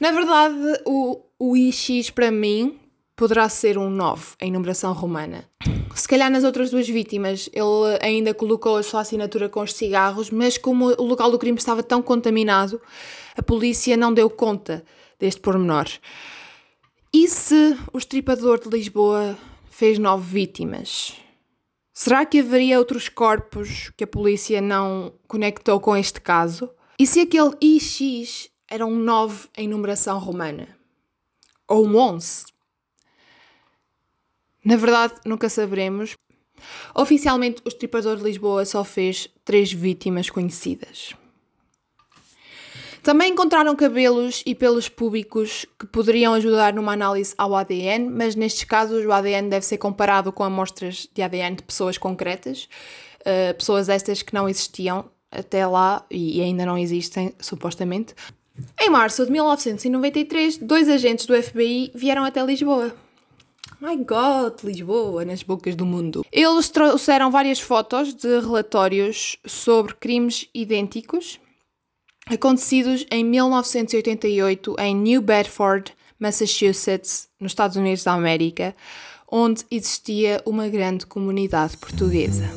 Na 0.00 0.10
verdade, 0.10 0.82
o, 0.84 1.20
o 1.38 1.56
IX 1.56 2.10
para 2.10 2.30
mim 2.30 2.78
poderá 3.16 3.48
ser 3.48 3.76
um 3.76 3.90
9 3.90 4.34
em 4.40 4.52
numeração 4.52 4.92
romana. 4.92 5.48
Se 5.94 6.06
calhar 6.06 6.30
nas 6.30 6.44
outras 6.44 6.70
duas 6.70 6.88
vítimas 6.88 7.50
ele 7.52 7.98
ainda 8.00 8.32
colocou 8.32 8.76
a 8.76 8.82
sua 8.82 9.00
assinatura 9.00 9.48
com 9.48 9.60
os 9.60 9.72
cigarros, 9.72 10.30
mas 10.30 10.56
como 10.56 10.86
o 10.86 11.02
local 11.02 11.30
do 11.30 11.38
crime 11.38 11.58
estava 11.58 11.82
tão 11.82 12.00
contaminado, 12.00 12.80
a 13.36 13.42
polícia 13.42 13.96
não 13.96 14.14
deu 14.14 14.30
conta 14.30 14.84
deste 15.18 15.40
pormenor. 15.40 15.88
E 17.12 17.26
se 17.26 17.76
o 17.92 17.98
estripador 17.98 18.60
de 18.60 18.68
Lisboa 18.68 19.36
fez 19.70 19.98
nove 19.98 20.30
vítimas? 20.30 21.14
Será 22.00 22.24
que 22.24 22.38
haveria 22.38 22.78
outros 22.78 23.08
corpos 23.08 23.90
que 23.96 24.04
a 24.04 24.06
polícia 24.06 24.60
não 24.60 25.12
conectou 25.26 25.80
com 25.80 25.96
este 25.96 26.20
caso? 26.20 26.70
E 26.96 27.04
se 27.04 27.22
aquele 27.22 27.50
IX 27.60 28.48
era 28.70 28.86
um 28.86 28.94
9 28.94 29.48
em 29.56 29.66
numeração 29.66 30.16
romana? 30.20 30.78
Ou 31.66 31.84
um 31.84 31.96
11? 31.96 32.44
Na 34.64 34.76
verdade, 34.76 35.14
nunca 35.24 35.48
saberemos. 35.48 36.14
Oficialmente, 36.94 37.62
o 37.64 37.68
estripador 37.68 38.16
de 38.16 38.22
Lisboa 38.22 38.64
só 38.64 38.84
fez 38.84 39.28
três 39.44 39.72
vítimas 39.72 40.30
conhecidas. 40.30 41.16
Também 43.08 43.32
encontraram 43.32 43.74
cabelos 43.74 44.42
e 44.44 44.54
pelos 44.54 44.86
públicos 44.86 45.64
que 45.78 45.86
poderiam 45.86 46.34
ajudar 46.34 46.74
numa 46.74 46.92
análise 46.92 47.34
ao 47.38 47.56
ADN, 47.56 48.10
mas 48.10 48.34
nestes 48.34 48.64
casos 48.64 49.02
o 49.02 49.10
ADN 49.10 49.48
deve 49.48 49.64
ser 49.64 49.78
comparado 49.78 50.30
com 50.30 50.44
amostras 50.44 51.08
de 51.14 51.22
ADN 51.22 51.56
de 51.56 51.62
pessoas 51.62 51.96
concretas, 51.96 52.68
uh, 53.20 53.54
pessoas 53.54 53.88
estas 53.88 54.20
que 54.20 54.34
não 54.34 54.46
existiam 54.46 55.06
até 55.32 55.66
lá 55.66 56.04
e 56.10 56.42
ainda 56.42 56.66
não 56.66 56.76
existem, 56.76 57.32
supostamente. 57.40 58.14
Em 58.78 58.90
março 58.90 59.24
de 59.24 59.32
1993, 59.32 60.58
dois 60.58 60.86
agentes 60.86 61.24
do 61.24 61.42
FBI 61.42 61.90
vieram 61.94 62.26
até 62.26 62.44
Lisboa. 62.44 62.94
My 63.80 63.96
God, 63.96 64.62
Lisboa, 64.62 65.24
nas 65.24 65.42
bocas 65.42 65.74
do 65.74 65.86
mundo. 65.86 66.26
Eles 66.30 66.68
trouxeram 66.68 67.30
várias 67.30 67.58
fotos 67.58 68.12
de 68.12 68.38
relatórios 68.38 69.38
sobre 69.46 69.94
crimes 69.94 70.46
idênticos 70.52 71.40
acontecidos 72.30 73.06
em 73.10 73.24
1988 73.24 74.76
em 74.78 74.94
New 74.94 75.22
Bedford, 75.22 75.92
Massachusetts, 76.18 77.28
nos 77.40 77.52
Estados 77.52 77.76
Unidos 77.76 78.04
da 78.04 78.12
América, 78.12 78.74
onde 79.30 79.64
existia 79.70 80.42
uma 80.44 80.68
grande 80.68 81.06
comunidade 81.06 81.76
portuguesa. 81.76 82.48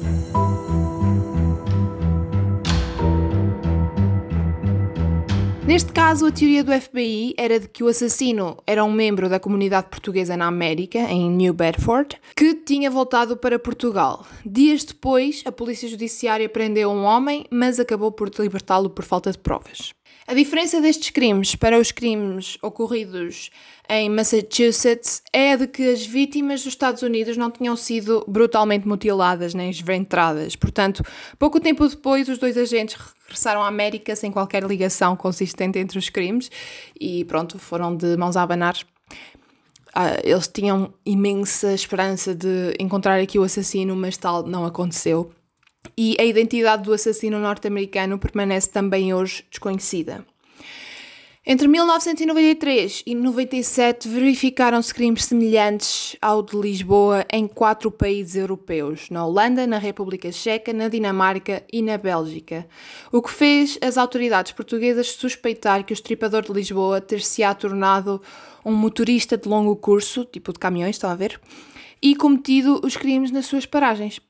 Neste 5.71 5.93
caso, 5.93 6.25
a 6.25 6.31
teoria 6.33 6.65
do 6.65 6.73
FBI 6.73 7.33
era 7.37 7.57
de 7.57 7.65
que 7.65 7.81
o 7.81 7.87
assassino 7.87 8.57
era 8.67 8.83
um 8.83 8.91
membro 8.91 9.29
da 9.29 9.39
comunidade 9.39 9.87
portuguesa 9.87 10.35
na 10.35 10.45
América, 10.45 10.99
em 10.99 11.31
New 11.31 11.53
Bedford, 11.53 12.17
que 12.35 12.55
tinha 12.55 12.91
voltado 12.91 13.37
para 13.37 13.57
Portugal. 13.57 14.25
Dias 14.45 14.83
depois, 14.83 15.41
a 15.45 15.51
polícia 15.51 15.87
judiciária 15.87 16.49
prendeu 16.49 16.91
um 16.91 17.05
homem, 17.05 17.45
mas 17.49 17.79
acabou 17.79 18.11
por 18.11 18.29
libertá-lo 18.37 18.89
por 18.89 19.05
falta 19.05 19.31
de 19.31 19.37
provas. 19.37 19.93
A 20.27 20.33
diferença 20.33 20.81
destes 20.81 21.09
crimes 21.09 21.55
para 21.55 21.79
os 21.79 21.91
crimes 21.91 22.57
ocorridos 22.61 23.49
em 23.89 24.09
Massachusetts 24.09 25.23
é 25.33 25.53
a 25.53 25.55
de 25.55 25.67
que 25.67 25.89
as 25.89 26.05
vítimas 26.05 26.63
dos 26.63 26.73
Estados 26.73 27.01
Unidos 27.01 27.37
não 27.37 27.49
tinham 27.49 27.77
sido 27.77 28.25
brutalmente 28.27 28.87
mutiladas 28.87 29.53
nem 29.53 29.69
esventradas. 29.69 30.55
Portanto, 30.55 31.01
pouco 31.39 31.61
tempo 31.61 31.87
depois, 31.87 32.27
os 32.27 32.37
dois 32.37 32.57
agentes 32.57 32.97
regressaram 33.31 33.63
à 33.63 33.67
América 33.67 34.15
sem 34.15 34.31
qualquer 34.31 34.63
ligação 34.63 35.15
consistente 35.15 35.79
entre 35.79 35.97
os 35.97 36.09
crimes 36.09 36.51
e 36.99 37.25
pronto, 37.25 37.57
foram 37.57 37.95
de 37.95 38.17
mãos 38.17 38.35
a 38.35 38.43
abanar. 38.43 38.75
Uh, 39.95 40.21
eles 40.23 40.47
tinham 40.47 40.93
imensa 41.05 41.73
esperança 41.73 42.33
de 42.33 42.73
encontrar 42.79 43.19
aqui 43.19 43.37
o 43.37 43.43
assassino, 43.43 43.95
mas 43.95 44.15
tal 44.15 44.43
não 44.43 44.65
aconteceu 44.65 45.31
e 45.97 46.15
a 46.19 46.23
identidade 46.23 46.83
do 46.83 46.93
assassino 46.93 47.39
norte-americano 47.39 48.17
permanece 48.17 48.69
também 48.69 49.13
hoje 49.13 49.43
desconhecida. 49.49 50.25
Entre 51.43 51.67
1993 51.67 53.01
e 53.03 53.15
97 53.15 54.07
verificaram-se 54.07 54.93
crimes 54.93 55.25
semelhantes 55.25 56.15
ao 56.21 56.43
de 56.43 56.55
Lisboa 56.55 57.25
em 57.33 57.47
quatro 57.47 57.89
países 57.89 58.35
europeus: 58.35 59.09
na 59.09 59.25
Holanda, 59.25 59.65
na 59.65 59.79
República 59.79 60.31
Checa, 60.31 60.71
na 60.71 60.87
Dinamarca 60.87 61.63
e 61.73 61.81
na 61.81 61.97
Bélgica. 61.97 62.67
O 63.11 63.23
que 63.23 63.31
fez 63.31 63.75
as 63.81 63.97
autoridades 63.97 64.51
portuguesas 64.51 65.13
suspeitar 65.13 65.83
que 65.83 65.91
o 65.91 65.95
estripador 65.95 66.43
de 66.43 66.53
Lisboa 66.53 67.01
ter-se-á 67.01 67.55
tornado 67.55 68.21
um 68.63 68.73
motorista 68.73 69.35
de 69.35 69.49
longo 69.49 69.75
curso, 69.75 70.23
tipo 70.25 70.53
de 70.53 70.59
caminhões, 70.59 70.97
estão 70.97 71.09
a 71.09 71.15
ver? 71.15 71.41
E 71.99 72.15
cometido 72.15 72.79
os 72.83 72.95
crimes 72.95 73.31
nas 73.31 73.47
suas 73.47 73.65
paragens. 73.65 74.21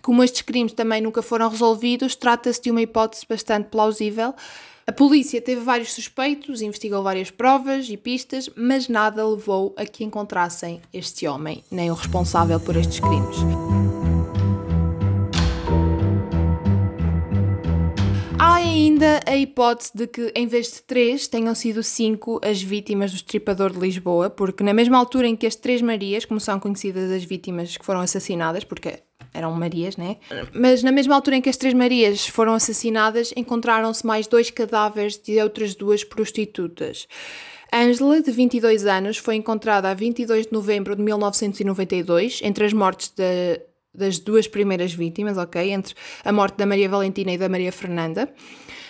Como 0.00 0.22
estes 0.22 0.42
crimes 0.42 0.74
também 0.74 1.00
nunca 1.00 1.22
foram 1.22 1.48
resolvidos, 1.48 2.14
trata-se 2.14 2.62
de 2.62 2.70
uma 2.70 2.82
hipótese 2.82 3.26
bastante 3.28 3.68
plausível 3.68 4.32
a 4.88 4.92
polícia 4.92 5.42
teve 5.42 5.62
vários 5.62 5.92
suspeitos, 5.92 6.62
investigou 6.62 7.02
várias 7.02 7.28
provas 7.28 7.88
e 7.88 7.96
pistas, 7.96 8.48
mas 8.54 8.86
nada 8.88 9.26
levou 9.26 9.74
a 9.76 9.84
que 9.84 10.04
encontrassem 10.04 10.80
este 10.94 11.26
homem, 11.26 11.64
nem 11.68 11.90
o 11.90 11.94
responsável 11.94 12.60
por 12.60 12.76
estes 12.76 13.00
crimes. 13.00 13.36
Ainda 18.86 19.20
a 19.26 19.36
hipótese 19.36 19.90
de 19.94 20.06
que, 20.06 20.32
em 20.34 20.46
vez 20.46 20.72
de 20.72 20.82
três, 20.82 21.26
tenham 21.26 21.54
sido 21.54 21.82
cinco 21.82 22.40
as 22.42 22.62
vítimas 22.62 23.10
do 23.10 23.16
estripador 23.16 23.72
de 23.72 23.78
Lisboa, 23.78 24.30
porque 24.30 24.62
na 24.62 24.72
mesma 24.72 24.96
altura 24.96 25.26
em 25.26 25.34
que 25.34 25.46
as 25.46 25.56
três 25.56 25.82
Marias, 25.82 26.24
como 26.24 26.38
são 26.38 26.60
conhecidas 26.60 27.10
as 27.10 27.24
vítimas 27.24 27.76
que 27.76 27.84
foram 27.84 28.00
assassinadas, 28.00 28.64
porque 28.64 29.00
eram 29.34 29.52
Marias, 29.52 29.96
né? 29.96 30.16
Mas 30.54 30.82
na 30.82 30.92
mesma 30.92 31.14
altura 31.14 31.36
em 31.36 31.42
que 31.42 31.48
as 31.48 31.56
três 31.56 31.74
Marias 31.74 32.26
foram 32.26 32.54
assassinadas, 32.54 33.32
encontraram-se 33.36 34.06
mais 34.06 34.26
dois 34.26 34.50
cadáveres 34.50 35.18
de 35.18 35.40
outras 35.40 35.74
duas 35.74 36.04
prostitutas. 36.04 37.08
Angela, 37.72 38.22
de 38.22 38.30
22 38.30 38.86
anos, 38.86 39.16
foi 39.18 39.34
encontrada 39.34 39.90
a 39.90 39.94
22 39.94 40.46
de 40.46 40.52
novembro 40.52 40.94
de 40.94 41.02
1992, 41.02 42.40
entre 42.42 42.64
as 42.64 42.72
mortes 42.72 43.08
de, 43.08 43.60
das 43.96 44.18
duas 44.18 44.46
primeiras 44.46 44.92
vítimas, 44.92 45.38
ok? 45.38 45.72
Entre 45.72 45.94
a 46.24 46.32
morte 46.32 46.56
da 46.56 46.66
Maria 46.66 46.88
Valentina 46.88 47.32
e 47.32 47.38
da 47.38 47.48
Maria 47.48 47.72
Fernanda, 47.72 48.32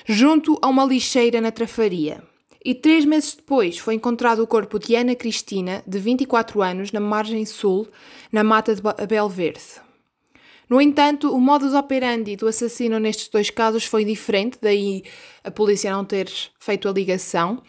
junto 0.05 0.59
a 0.61 0.69
uma 0.69 0.85
lixeira 0.85 1.41
na 1.41 1.51
Trafaria. 1.51 2.23
E 2.65 2.75
três 2.75 3.05
meses 3.05 3.37
depois 3.37 3.79
foi 3.79 3.95
encontrado 3.95 4.41
o 4.41 4.47
corpo 4.47 4.79
de 4.79 4.97
Ana 4.97 5.15
Cristina, 5.15 5.85
de 5.87 5.99
24 6.01 6.61
anos, 6.63 6.91
na 6.91 6.99
margem 6.99 7.45
sul, 7.47 7.87
na 8.33 8.43
mata 8.43 8.75
de 8.75 8.83
Abel 8.99 9.29
Verde. 9.29 9.87
No 10.69 10.81
entanto, 10.81 11.33
o 11.33 11.41
modus 11.41 11.75
operandi 11.75 12.35
do 12.35 12.49
assassino 12.49 12.99
nestes 12.99 13.29
dois 13.29 13.51
casos 13.51 13.85
foi 13.85 14.05
diferente, 14.05 14.59
daí 14.61 15.05
a 15.45 15.51
polícia 15.51 15.93
não 15.93 16.05
ter 16.05 16.29
feito 16.59 16.89
a 16.89 16.93
ligação. 16.93 17.63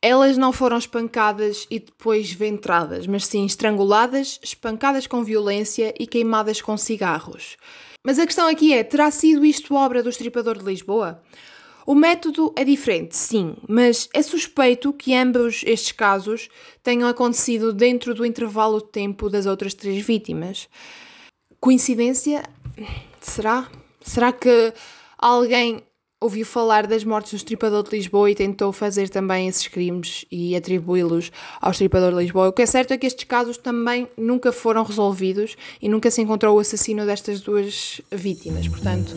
Elas 0.00 0.36
não 0.36 0.52
foram 0.52 0.78
espancadas 0.78 1.66
e 1.68 1.80
depois 1.80 2.30
ventradas, 2.30 3.06
mas 3.06 3.26
sim 3.26 3.44
estranguladas, 3.44 4.38
espancadas 4.42 5.08
com 5.08 5.24
violência 5.24 5.92
e 5.98 6.06
queimadas 6.06 6.62
com 6.62 6.76
cigarros. 6.76 7.56
Mas 8.06 8.18
a 8.18 8.26
questão 8.26 8.46
aqui 8.46 8.72
é: 8.72 8.84
terá 8.84 9.10
sido 9.10 9.44
isto 9.44 9.74
obra 9.74 10.02
do 10.02 10.08
estripador 10.08 10.56
de 10.58 10.64
Lisboa? 10.64 11.20
O 11.84 11.94
método 11.94 12.52
é 12.54 12.64
diferente, 12.64 13.16
sim, 13.16 13.56
mas 13.66 14.10
é 14.12 14.20
suspeito 14.20 14.92
que 14.92 15.14
ambos 15.14 15.62
estes 15.66 15.90
casos 15.90 16.48
tenham 16.82 17.08
acontecido 17.08 17.72
dentro 17.72 18.14
do 18.14 18.26
intervalo 18.26 18.78
de 18.78 18.88
tempo 18.88 19.30
das 19.30 19.46
outras 19.46 19.72
três 19.72 20.04
vítimas. 20.04 20.68
Coincidência? 21.58 22.42
Será? 23.20 23.68
Será 24.02 24.32
que 24.32 24.72
alguém 25.16 25.82
ouviu 26.20 26.44
falar 26.44 26.86
das 26.86 27.04
mortes 27.04 27.32
do 27.32 27.36
estripador 27.36 27.84
de 27.84 27.96
Lisboa 27.96 28.30
e 28.30 28.34
tentou 28.34 28.72
fazer 28.72 29.08
também 29.08 29.46
esses 29.46 29.68
crimes 29.68 30.24
e 30.30 30.56
atribuí-los 30.56 31.30
ao 31.60 31.70
estripador 31.70 32.12
de 32.12 32.18
Lisboa? 32.18 32.48
O 32.48 32.52
que 32.52 32.62
é 32.62 32.66
certo 32.66 32.92
é 32.92 32.98
que 32.98 33.06
estes 33.06 33.24
casos 33.24 33.56
também 33.56 34.08
nunca 34.16 34.50
foram 34.50 34.82
resolvidos 34.82 35.56
e 35.80 35.88
nunca 35.88 36.10
se 36.10 36.20
encontrou 36.20 36.56
o 36.56 36.60
assassino 36.60 37.06
destas 37.06 37.40
duas 37.40 38.00
vítimas, 38.10 38.66
portanto. 38.66 39.14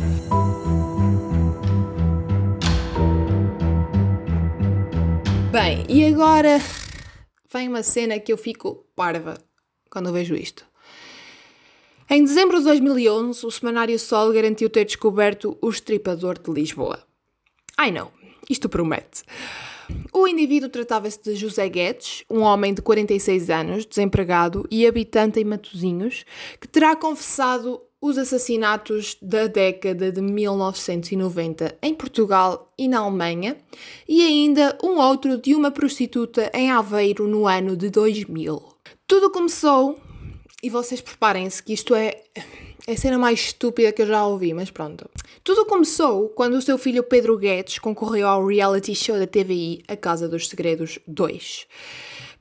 Bem, 5.52 5.86
e 5.90 6.06
agora 6.06 6.60
vem 7.52 7.68
uma 7.68 7.84
cena 7.84 8.20
que 8.20 8.32
eu 8.32 8.38
fico 8.38 8.86
parva 8.96 9.38
quando 9.90 10.14
vejo 10.14 10.36
isto. 10.36 10.71
Em 12.14 12.26
dezembro 12.26 12.58
de 12.58 12.66
2011, 12.66 13.46
o 13.46 13.50
Semanário 13.50 13.98
Sol 13.98 14.34
garantiu 14.34 14.70
ter 14.70 14.84
descoberto 14.84 15.58
o 15.62 15.70
estripador 15.70 16.38
de 16.38 16.52
Lisboa. 16.52 17.00
Ai 17.78 17.90
não, 17.90 18.12
isto 18.50 18.68
promete. 18.68 19.24
O 20.12 20.28
indivíduo 20.28 20.68
tratava-se 20.68 21.24
de 21.24 21.36
José 21.36 21.70
Guedes, 21.70 22.26
um 22.30 22.42
homem 22.42 22.74
de 22.74 22.82
46 22.82 23.50
anos, 23.50 23.86
desempregado 23.86 24.68
e 24.70 24.86
habitante 24.86 25.40
em 25.40 25.46
Matosinhos, 25.46 26.26
que 26.60 26.68
terá 26.68 26.98
confessado 26.98 27.82
os 28.02 28.18
assassinatos 28.18 29.16
da 29.22 29.48
década 29.48 30.12
de 30.12 30.20
1990 30.20 31.78
em 31.82 31.94
Portugal 31.94 32.74
e 32.78 32.90
na 32.90 33.00
Alemanha, 33.00 33.56
e 34.06 34.22
ainda 34.22 34.78
um 34.84 35.00
outro 35.00 35.38
de 35.38 35.56
uma 35.56 35.72
prostituta 35.72 36.52
em 36.54 36.72
Aveiro 36.72 37.26
no 37.26 37.48
ano 37.48 37.78
de 37.78 37.90
2000. 37.90 38.62
Tudo 39.08 39.30
começou 39.30 39.98
e 40.64 40.70
vocês 40.70 41.02
preparem-se 41.02 41.62
que 41.62 41.74
isto 41.74 41.96
é, 41.96 42.22
é 42.88 42.94
a 42.94 42.98
cena 42.98 43.18
mais 43.18 43.40
estúpida 43.40 43.92
que 43.92 44.02
eu 44.02 44.08
já 44.08 44.26
ouvi, 44.26 44.54
mas 44.54 44.70
pronto. 44.70 45.10
Tudo 45.44 45.66
começou 45.66 46.30
quando 46.30 46.54
o 46.54 46.62
seu 46.62 46.78
filho 46.78 47.04
Pedro 47.04 47.38
Guedes 47.38 47.80
concorreu 47.80 48.28
ao 48.28 48.46
reality 48.46 48.94
show 48.94 49.18
da 49.18 49.28
TVI 49.28 49.84
A 49.88 49.96
Casa 49.96 50.30
dos 50.30 50.48
Segredos 50.48 51.00
2. 51.08 51.68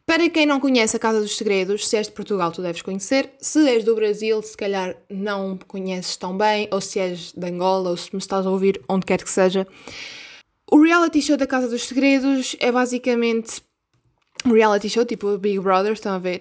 Para 0.04 0.28
quem 0.28 0.44
não 0.44 0.58
conhece 0.58 0.96
a 0.96 0.98
Casa 0.98 1.20
dos 1.20 1.36
Segredos, 1.36 1.86
se 1.86 1.96
és 1.96 2.08
de 2.08 2.12
Portugal, 2.12 2.50
tu 2.50 2.60
deves 2.60 2.82
conhecer. 2.82 3.30
Se 3.38 3.68
és 3.68 3.84
do 3.84 3.94
Brasil, 3.94 4.42
se 4.42 4.56
calhar 4.56 4.96
não 5.08 5.56
conheces 5.56 6.16
tão 6.16 6.36
bem, 6.36 6.68
ou 6.72 6.80
se 6.80 6.98
és 6.98 7.32
de 7.32 7.46
Angola, 7.46 7.90
ou 7.90 7.96
se 7.96 8.12
me 8.12 8.18
estás 8.18 8.44
a 8.44 8.50
ouvir 8.50 8.82
onde 8.88 9.06
quer 9.06 9.22
que 9.22 9.30
seja. 9.30 9.66
O 10.68 10.82
reality 10.82 11.22
show 11.22 11.36
da 11.36 11.46
Casa 11.46 11.68
dos 11.68 11.82
Segredos 11.82 12.56
é 12.58 12.72
basicamente 12.72 13.62
um 14.44 14.52
reality 14.52 14.88
show 14.88 15.04
tipo 15.04 15.38
Big 15.38 15.60
Brother, 15.60 15.92
estão 15.92 16.12
a 16.12 16.18
ver? 16.18 16.40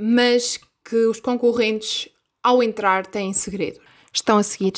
Mas 0.00 0.58
que 0.88 0.96
os 1.06 1.20
concorrentes, 1.20 2.08
ao 2.42 2.62
entrar, 2.62 3.06
têm 3.06 3.32
segredo. 3.32 3.78
Estão 4.12 4.38
a 4.38 4.42
seguir. 4.42 4.72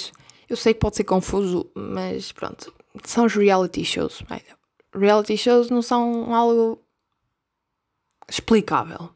Eu 0.49 0.57
sei 0.57 0.75
que 0.75 0.81
pode 0.81 0.96
ser 0.96 1.05
confuso, 1.05 1.70
mas 1.75 2.33
pronto. 2.33 2.75
São 3.05 3.27
os 3.27 3.35
reality 3.35 3.85
shows. 3.85 4.23
Reality 4.92 5.37
shows 5.37 5.70
não 5.70 5.81
são 5.81 6.35
algo 6.35 6.83
explicável. 8.29 9.11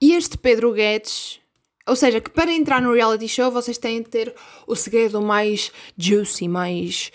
E 0.00 0.14
este 0.14 0.38
Pedro 0.38 0.72
Guedes, 0.72 1.40
ou 1.86 1.96
seja, 1.96 2.20
que 2.20 2.30
para 2.30 2.52
entrar 2.52 2.80
no 2.80 2.92
reality 2.92 3.26
show 3.26 3.50
vocês 3.50 3.76
têm 3.76 4.02
de 4.02 4.08
ter 4.08 4.34
o 4.66 4.76
segredo 4.76 5.20
mais 5.20 5.72
juicy, 5.96 6.46
mais 6.46 7.10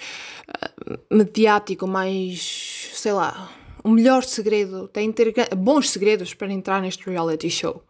uh, 0.50 1.16
mediático, 1.16 1.88
mais, 1.88 2.90
sei 2.94 3.14
lá, 3.14 3.50
o 3.82 3.90
melhor 3.90 4.24
segredo. 4.24 4.90
Têm 4.90 5.12
de 5.12 5.16
ter 5.16 5.56
bons 5.56 5.90
segredos 5.90 6.34
para 6.34 6.52
entrar 6.52 6.82
neste 6.82 7.10
reality 7.10 7.50
show. 7.50 7.82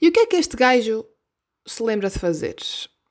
E 0.00 0.08
o 0.08 0.12
que 0.12 0.20
é 0.20 0.26
que 0.26 0.36
este 0.36 0.56
gajo 0.56 1.04
se 1.66 1.82
lembra 1.82 2.08
de 2.08 2.18
fazer? 2.18 2.56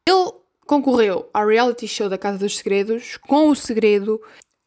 Ele 0.08 0.32
concorreu 0.66 1.30
ao 1.34 1.48
reality 1.48 1.88
show 1.88 2.10
da 2.10 2.18
Casa 2.18 2.40
dos 2.40 2.58
Segredos 2.58 3.18
com 3.18 3.50
o 3.50 3.56
segredo 3.56 4.20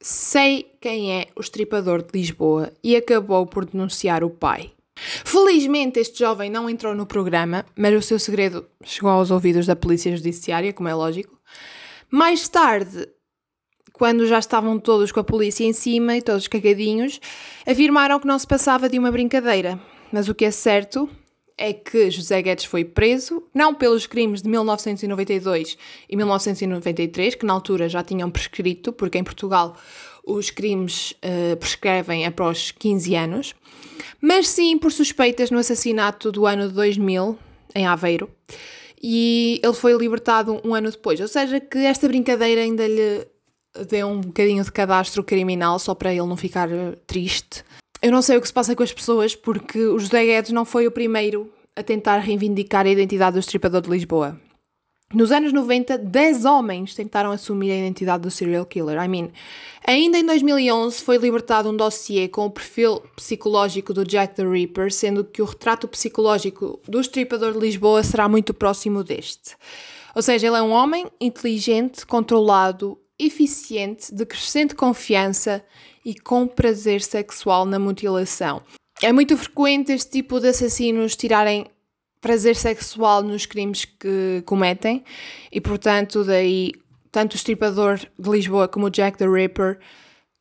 Sei 0.05 0.67
quem 0.81 1.13
é 1.13 1.29
o 1.37 1.41
estripador 1.41 2.03
de 2.03 2.11
Lisboa 2.13 2.73
e 2.83 2.97
acabou 2.97 3.47
por 3.47 3.65
denunciar 3.65 4.25
o 4.25 4.31
pai. 4.31 4.73
Felizmente 4.97 6.01
este 6.01 6.19
jovem 6.19 6.51
não 6.51 6.69
entrou 6.69 6.93
no 6.93 7.07
programa, 7.07 7.65
mas 7.77 7.95
o 7.95 8.03
seu 8.03 8.19
segredo 8.19 8.67
chegou 8.85 9.11
aos 9.11 9.31
ouvidos 9.31 9.67
da 9.67 9.77
Polícia 9.77 10.17
Judiciária, 10.17 10.73
como 10.73 10.89
é 10.89 10.95
lógico. 10.95 11.39
Mais 12.11 12.49
tarde, 12.49 13.09
quando 13.93 14.27
já 14.27 14.41
estavam 14.41 14.77
todos 14.77 15.13
com 15.13 15.21
a 15.21 15.25
polícia 15.25 15.65
em 15.65 15.73
cima 15.73 16.17
e 16.17 16.23
todos 16.23 16.49
cagadinhos, 16.49 17.21
afirmaram 17.65 18.19
que 18.19 18.27
não 18.27 18.39
se 18.41 18.47
passava 18.47 18.89
de 18.89 18.99
uma 18.99 19.13
brincadeira. 19.13 19.81
Mas 20.13 20.29
o 20.29 20.35
que 20.35 20.45
é 20.45 20.51
certo 20.51 21.09
é 21.63 21.73
que 21.73 22.11
José 22.11 22.43
Guedes 22.43 22.65
foi 22.65 22.85
preso, 22.85 23.41
não 23.55 23.73
pelos 23.73 24.05
crimes 24.05 24.43
de 24.43 24.49
1992 24.49 25.79
e 26.09 26.17
1993, 26.17 27.37
que 27.37 27.47
na 27.47 27.53
altura 27.53 27.89
já 27.89 28.03
tinham 28.03 28.29
prescrito, 28.29 28.93
porque 28.93 29.17
em 29.17 29.23
Portugal 29.23 29.77
os 30.27 30.51
crimes 30.51 31.13
uh, 31.13 31.57
prescrevem 31.57 32.27
após 32.27 32.73
15 32.73 33.15
anos, 33.15 33.55
mas 34.21 34.49
sim 34.49 34.77
por 34.77 34.91
suspeitas 34.91 35.53
no 35.53 35.59
assassinato 35.59 36.33
do 36.33 36.47
ano 36.47 36.67
de 36.67 36.75
2000, 36.75 37.39
em 37.77 37.87
Aveiro, 37.87 38.29
e 39.01 39.61
ele 39.63 39.75
foi 39.75 39.93
libertado 39.97 40.61
um 40.65 40.75
ano 40.75 40.91
depois. 40.91 41.21
Ou 41.21 41.29
seja, 41.29 41.61
que 41.61 41.79
esta 41.79 42.09
brincadeira 42.09 42.61
ainda 42.61 42.89
lhe 42.89 43.25
deu 43.89 44.09
um 44.09 44.21
bocadinho 44.21 44.65
de 44.65 44.73
cadastro 44.73 45.23
criminal, 45.23 45.79
só 45.79 45.95
para 45.95 46.11
ele 46.13 46.27
não 46.27 46.37
ficar 46.37 46.69
eh, 46.71 46.97
triste 47.07 47.65
eu 48.03 48.11
não 48.11 48.21
sei 48.21 48.37
o 48.37 48.41
que 48.41 48.49
se 48.49 48.53
passa 48.53 48.75
com 48.75 48.83
as 48.83 48.93
pessoas 48.93 49.37
porque 49.37 49.79
o 49.79 49.99
José 49.99 50.25
Guedes 50.25 50.51
não 50.51 50.65
foi 50.65 50.87
o 50.87 50.91
primeiro 50.91 51.53
a 51.77 51.83
tentar 51.83 52.19
reivindicar 52.19 52.85
a 52.85 52.91
identidade 52.91 53.35
do 53.35 53.39
estripador 53.41 53.81
de 53.81 53.91
Lisboa. 53.91 54.39
Nos 55.15 55.31
anos 55.31 55.53
90, 55.53 55.99
10 55.99 56.47
homens 56.47 56.95
tentaram 56.95 57.31
assumir 57.31 57.71
a 57.71 57.77
identidade 57.77 58.23
do 58.23 58.31
serial 58.31 58.65
killer. 58.65 59.03
I 59.03 59.07
mean, 59.07 59.31
ainda 59.87 60.19
em 60.19 60.25
2011 60.25 61.03
foi 61.03 61.19
libertado 61.19 61.69
um 61.69 61.77
dossiê 61.77 62.29
com 62.29 62.47
o 62.47 62.51
perfil 62.51 63.03
psicológico 63.15 63.93
do 63.93 64.07
Jack 64.07 64.35
the 64.35 64.45
Ripper, 64.45 64.91
sendo 64.91 65.23
que 65.23 65.43
o 65.43 65.45
retrato 65.45 65.87
psicológico 65.87 66.81
do 66.89 66.99
estripador 66.99 67.53
de 67.53 67.59
Lisboa 67.59 68.03
será 68.03 68.27
muito 68.27 68.55
próximo 68.55 69.05
deste. 69.05 69.55
Ou 70.15 70.23
seja, 70.23 70.47
ele 70.47 70.57
é 70.57 70.63
um 70.63 70.73
homem 70.73 71.07
inteligente, 71.21 72.07
controlado, 72.07 72.99
eficiente, 73.19 74.15
de 74.15 74.25
crescente 74.25 74.75
confiança 74.75 75.63
e 76.05 76.15
com 76.15 76.47
prazer 76.47 77.01
sexual 77.01 77.65
na 77.65 77.79
mutilação. 77.79 78.63
É 79.03 79.13
muito 79.13 79.37
frequente 79.37 79.93
este 79.93 80.11
tipo 80.11 80.41
de 80.41 80.49
assassinos 80.49 81.17
tirarem 81.17 81.67
prazer 82.21 82.55
sexual 82.55 83.23
nos 83.23 83.47
crimes 83.47 83.85
que 83.85 84.43
cometem 84.47 85.05
e, 85.51 85.61
portanto, 85.61 86.25
daí 86.25 86.73
tanto 87.11 87.33
o 87.33 87.37
estripador 87.37 87.99
de 87.99 88.31
Lisboa 88.31 88.69
como 88.69 88.87
o 88.87 88.91
Jack 88.91 89.19
the 89.19 89.27
Ripper 89.27 89.79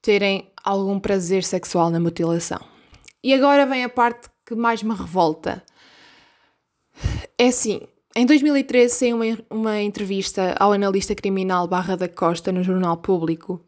terem 0.01 0.49
algum 0.63 0.99
prazer 0.99 1.43
sexual 1.43 1.89
na 1.89 1.99
mutilação. 1.99 2.59
E 3.23 3.33
agora 3.33 3.65
vem 3.65 3.83
a 3.83 3.89
parte 3.89 4.29
que 4.45 4.55
mais 4.55 4.81
me 4.81 4.93
revolta. 4.93 5.63
É 7.37 7.47
assim, 7.47 7.81
em 8.13 8.25
2013 8.25 8.93
saiu 8.93 9.15
uma, 9.15 9.37
uma 9.49 9.81
entrevista 9.81 10.55
ao 10.59 10.73
analista 10.73 11.15
criminal 11.15 11.65
Barra 11.67 11.95
da 11.95 12.09
Costa 12.09 12.51
no 12.51 12.61
Jornal 12.61 12.97
Público, 12.97 13.61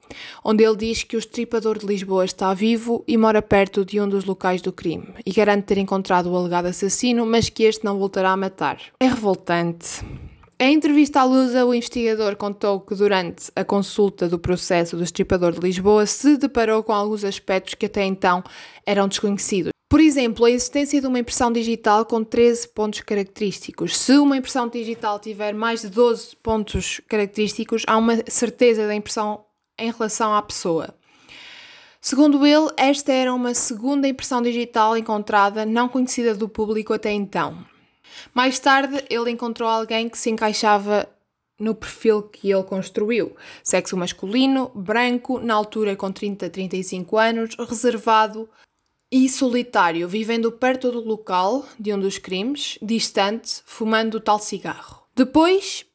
onde 0.43 0.63
ele 0.63 0.75
diz 0.75 1.03
que 1.03 1.15
o 1.15 1.19
estripador 1.19 1.77
de 1.77 1.85
Lisboa 1.85 2.25
está 2.25 2.53
vivo 2.53 3.03
e 3.07 3.17
mora 3.17 3.41
perto 3.41 3.85
de 3.85 4.01
um 4.01 4.07
dos 4.07 4.25
locais 4.25 4.61
do 4.61 4.73
crime 4.73 5.07
e 5.25 5.31
garante 5.31 5.67
ter 5.67 5.77
encontrado 5.77 6.29
o 6.29 6.37
alegado 6.37 6.65
assassino, 6.65 7.25
mas 7.25 7.47
que 7.49 7.63
este 7.63 7.85
não 7.85 7.97
voltará 7.97 8.31
a 8.31 8.37
matar. 8.37 8.79
É 8.99 9.07
revoltante. 9.07 10.03
Em 10.59 10.75
entrevista 10.75 11.21
à 11.21 11.23
Lusa, 11.23 11.65
o 11.65 11.73
investigador 11.73 12.35
contou 12.35 12.79
que 12.79 12.95
durante 12.95 13.51
a 13.55 13.65
consulta 13.65 14.29
do 14.29 14.37
processo 14.37 14.95
do 14.95 15.03
estripador 15.03 15.51
de 15.53 15.59
Lisboa 15.59 16.05
se 16.05 16.37
deparou 16.37 16.83
com 16.83 16.93
alguns 16.93 17.23
aspectos 17.23 17.73
que 17.73 17.85
até 17.85 18.05
então 18.05 18.43
eram 18.85 19.07
desconhecidos. 19.07 19.72
Por 19.93 19.99
exemplo, 19.99 20.45
a 20.45 20.49
existência 20.49 20.99
de 20.99 21.05
uma 21.05 21.19
impressão 21.19 21.51
digital 21.51 22.03
com 22.03 22.23
13 22.23 22.67
pontos 22.69 23.01
característicos. 23.01 23.95
Se 23.95 24.17
uma 24.17 24.35
impressão 24.35 24.67
digital 24.67 25.19
tiver 25.19 25.53
mais 25.53 25.81
de 25.81 25.89
12 25.89 26.35
pontos 26.37 26.99
característicos, 27.07 27.83
há 27.85 27.95
uma 27.95 28.17
certeza 28.27 28.87
da 28.87 28.95
impressão 28.95 29.45
em 29.77 29.91
relação 29.91 30.33
à 30.33 30.41
pessoa. 30.41 30.95
Segundo 32.01 32.43
ele, 32.43 32.71
esta 32.75 33.13
era 33.13 33.31
uma 33.31 33.53
segunda 33.53 34.07
impressão 34.07 34.41
digital 34.41 34.97
encontrada, 34.97 35.63
não 35.63 35.87
conhecida 35.87 36.33
do 36.33 36.49
público 36.49 36.91
até 36.91 37.11
então. 37.11 37.63
Mais 38.33 38.57
tarde, 38.57 39.05
ele 39.11 39.29
encontrou 39.29 39.69
alguém 39.69 40.09
que 40.09 40.17
se 40.17 40.31
encaixava 40.31 41.07
no 41.59 41.75
perfil 41.75 42.23
que 42.23 42.51
ele 42.51 42.63
construiu. 42.63 43.35
Sexo 43.63 43.95
masculino, 43.95 44.71
branco, 44.73 45.37
na 45.37 45.53
altura 45.53 45.95
com 45.95 46.11
30 46.11 46.47
a 46.47 46.49
35 46.49 47.15
anos, 47.15 47.55
reservado, 47.59 48.49
e 49.13 49.29
solitário, 49.29 50.07
vivendo 50.07 50.51
perto 50.51 50.91
do 50.91 50.99
local 50.99 51.63
de 51.79 51.93
um 51.93 51.99
dos 51.99 52.17
crimes, 52.17 52.79
distante, 52.81 53.61
fumando 53.63 54.15
o 54.15 54.19
tal 54.19 54.39
cigarro. 54.39 55.03
Depois, 55.15 55.85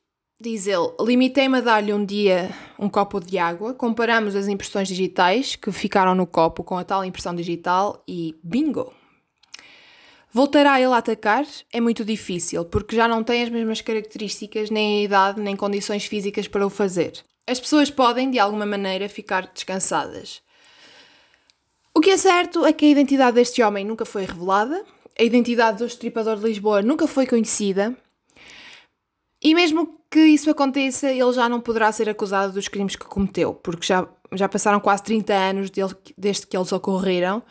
diz 0.40 0.68
ele, 0.68 0.94
limitei-me 1.00 1.58
a 1.58 1.60
dar-lhe 1.60 1.92
um 1.92 2.04
dia 2.04 2.48
um 2.78 2.88
copo 2.88 3.18
de 3.18 3.36
água, 3.36 3.74
comparamos 3.74 4.36
as 4.36 4.46
impressões 4.46 4.86
digitais 4.86 5.56
que 5.56 5.72
ficaram 5.72 6.14
no 6.14 6.28
copo 6.28 6.62
com 6.62 6.78
a 6.78 6.84
tal 6.84 7.04
impressão 7.04 7.34
digital 7.34 8.04
e 8.06 8.36
bingo! 8.40 8.94
Voltará 10.30 10.80
ele 10.80 10.92
a 10.92 10.98
atacar? 10.98 11.44
É 11.72 11.80
muito 11.80 12.04
difícil, 12.04 12.66
porque 12.66 12.94
já 12.94 13.08
não 13.08 13.24
tem 13.24 13.42
as 13.42 13.48
mesmas 13.48 13.80
características, 13.80 14.70
nem 14.70 15.00
a 15.00 15.02
idade, 15.02 15.40
nem 15.40 15.56
condições 15.56 16.04
físicas 16.04 16.46
para 16.46 16.64
o 16.64 16.70
fazer. 16.70 17.14
As 17.48 17.58
pessoas 17.58 17.90
podem, 17.90 18.30
de 18.30 18.38
alguma 18.38 18.64
maneira, 18.64 19.08
ficar 19.08 19.50
descansadas. 19.52 20.40
O 21.98 22.00
que 22.00 22.10
é 22.10 22.16
certo 22.16 22.64
é 22.64 22.72
que 22.72 22.86
a 22.86 22.90
identidade 22.90 23.34
deste 23.34 23.60
homem 23.60 23.84
nunca 23.84 24.04
foi 24.04 24.24
revelada, 24.24 24.84
a 25.18 25.22
identidade 25.24 25.78
do 25.78 25.84
estripador 25.84 26.36
de 26.36 26.44
Lisboa 26.44 26.80
nunca 26.80 27.08
foi 27.08 27.26
conhecida, 27.26 27.92
e 29.42 29.52
mesmo 29.52 29.98
que 30.08 30.20
isso 30.20 30.48
aconteça, 30.48 31.10
ele 31.10 31.32
já 31.32 31.48
não 31.48 31.60
poderá 31.60 31.90
ser 31.90 32.08
acusado 32.08 32.52
dos 32.52 32.68
crimes 32.68 32.94
que 32.94 33.04
cometeu, 33.04 33.52
porque 33.52 33.84
já, 33.84 34.08
já 34.32 34.48
passaram 34.48 34.78
quase 34.78 35.02
30 35.02 35.34
anos 35.34 35.70
dele, 35.70 35.92
desde 36.16 36.46
que 36.46 36.56
eles 36.56 36.70
ocorreram. 36.70 37.42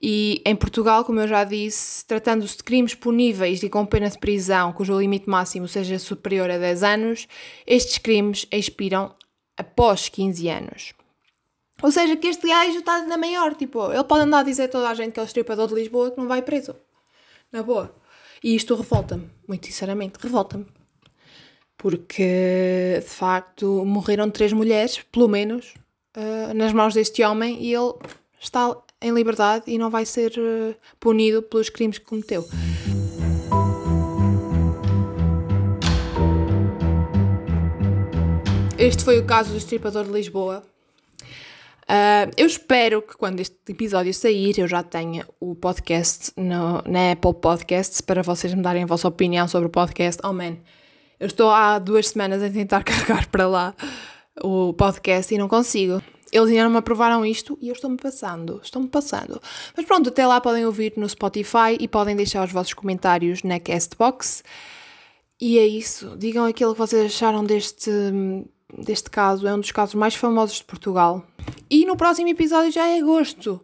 E 0.00 0.40
em 0.46 0.54
Portugal, 0.54 1.04
como 1.04 1.18
eu 1.18 1.26
já 1.26 1.42
disse, 1.42 2.06
tratando-se 2.06 2.58
de 2.58 2.62
crimes 2.62 2.94
puníveis 2.94 3.64
e 3.64 3.68
com 3.68 3.84
pena 3.84 4.08
de 4.08 4.18
prisão 4.20 4.72
cujo 4.72 4.96
limite 4.96 5.28
máximo 5.28 5.66
seja 5.66 5.98
superior 5.98 6.48
a 6.48 6.56
10 6.56 6.84
anos, 6.84 7.26
estes 7.66 7.98
crimes 7.98 8.46
expiram 8.52 9.12
após 9.56 10.08
15 10.08 10.48
anos. 10.48 10.97
Ou 11.82 11.92
seja, 11.92 12.16
que 12.16 12.26
este 12.26 12.48
gajo 12.48 12.78
está 12.78 13.02
na 13.02 13.16
maior, 13.16 13.54
tipo, 13.54 13.92
ele 13.92 14.04
pode 14.04 14.22
andar 14.22 14.40
a 14.40 14.42
dizer 14.42 14.64
a 14.64 14.68
toda 14.68 14.88
a 14.88 14.94
gente 14.94 15.12
que 15.12 15.20
é 15.20 15.22
o 15.22 15.26
estripador 15.26 15.68
de 15.68 15.74
Lisboa 15.74 16.10
que 16.10 16.18
não 16.18 16.26
vai 16.26 16.42
preso. 16.42 16.74
Na 17.52 17.62
boa. 17.62 17.94
E 18.42 18.54
isto 18.54 18.74
revolta-me, 18.74 19.28
muito 19.46 19.66
sinceramente, 19.66 20.18
revolta-me. 20.20 20.66
Porque, 21.76 22.98
de 23.00 23.08
facto, 23.08 23.84
morreram 23.84 24.28
três 24.30 24.52
mulheres, 24.52 25.00
pelo 25.12 25.28
menos, 25.28 25.74
uh, 26.16 26.52
nas 26.54 26.72
mãos 26.72 26.94
deste 26.94 27.22
homem 27.22 27.62
e 27.62 27.72
ele 27.72 27.94
está 28.40 28.76
em 29.00 29.12
liberdade 29.12 29.64
e 29.68 29.78
não 29.78 29.88
vai 29.88 30.04
ser 30.04 30.32
uh, 30.36 30.74
punido 30.98 31.42
pelos 31.42 31.68
crimes 31.68 31.98
que 31.98 32.04
cometeu. 32.04 32.44
Este 38.76 39.04
foi 39.04 39.18
o 39.18 39.26
caso 39.26 39.50
do 39.50 39.56
estripador 39.56 40.04
de 40.04 40.12
Lisboa. 40.12 40.62
Uh, 41.90 42.30
eu 42.36 42.46
espero 42.46 43.00
que 43.00 43.16
quando 43.16 43.40
este 43.40 43.56
episódio 43.66 44.12
sair 44.12 44.58
eu 44.58 44.68
já 44.68 44.82
tenha 44.82 45.26
o 45.40 45.54
podcast 45.54 46.30
no, 46.36 46.82
na 46.86 47.12
Apple 47.12 47.32
Podcasts 47.32 48.02
para 48.02 48.22
vocês 48.22 48.52
me 48.52 48.60
darem 48.60 48.82
a 48.82 48.86
vossa 48.86 49.08
opinião 49.08 49.48
sobre 49.48 49.68
o 49.68 49.70
podcast. 49.70 50.20
Oh 50.22 50.34
man, 50.34 50.58
eu 51.18 51.26
estou 51.26 51.50
há 51.50 51.78
duas 51.78 52.08
semanas 52.08 52.42
a 52.42 52.50
tentar 52.50 52.84
carregar 52.84 53.26
para 53.30 53.48
lá 53.48 53.74
o 54.42 54.74
podcast 54.74 55.34
e 55.34 55.38
não 55.38 55.48
consigo. 55.48 56.02
Eles 56.30 56.50
ainda 56.50 56.64
não 56.64 56.70
me 56.70 56.76
aprovaram 56.76 57.24
isto 57.24 57.56
e 57.58 57.68
eu 57.68 57.72
estou-me 57.72 57.96
passando, 57.96 58.60
estou-me 58.62 58.88
passando. 58.88 59.40
Mas 59.74 59.86
pronto, 59.86 60.10
até 60.10 60.26
lá 60.26 60.42
podem 60.42 60.66
ouvir 60.66 60.92
no 60.94 61.08
Spotify 61.08 61.78
e 61.80 61.88
podem 61.88 62.14
deixar 62.14 62.44
os 62.44 62.52
vossos 62.52 62.74
comentários 62.74 63.42
na 63.42 63.58
Castbox. 63.58 64.44
E 65.40 65.58
é 65.58 65.66
isso. 65.66 66.16
Digam 66.18 66.44
aquilo 66.44 66.74
que 66.74 66.78
vocês 66.78 67.06
acharam 67.06 67.44
deste, 67.44 67.90
deste 68.76 69.10
caso. 69.10 69.46
É 69.46 69.54
um 69.54 69.60
dos 69.60 69.72
casos 69.72 69.94
mais 69.94 70.14
famosos 70.14 70.56
de 70.56 70.64
Portugal. 70.64 71.24
E 71.70 71.84
no 71.84 71.96
próximo 71.96 72.28
episódio 72.28 72.72
já 72.72 72.86
é 72.86 72.98
agosto. 72.98 73.60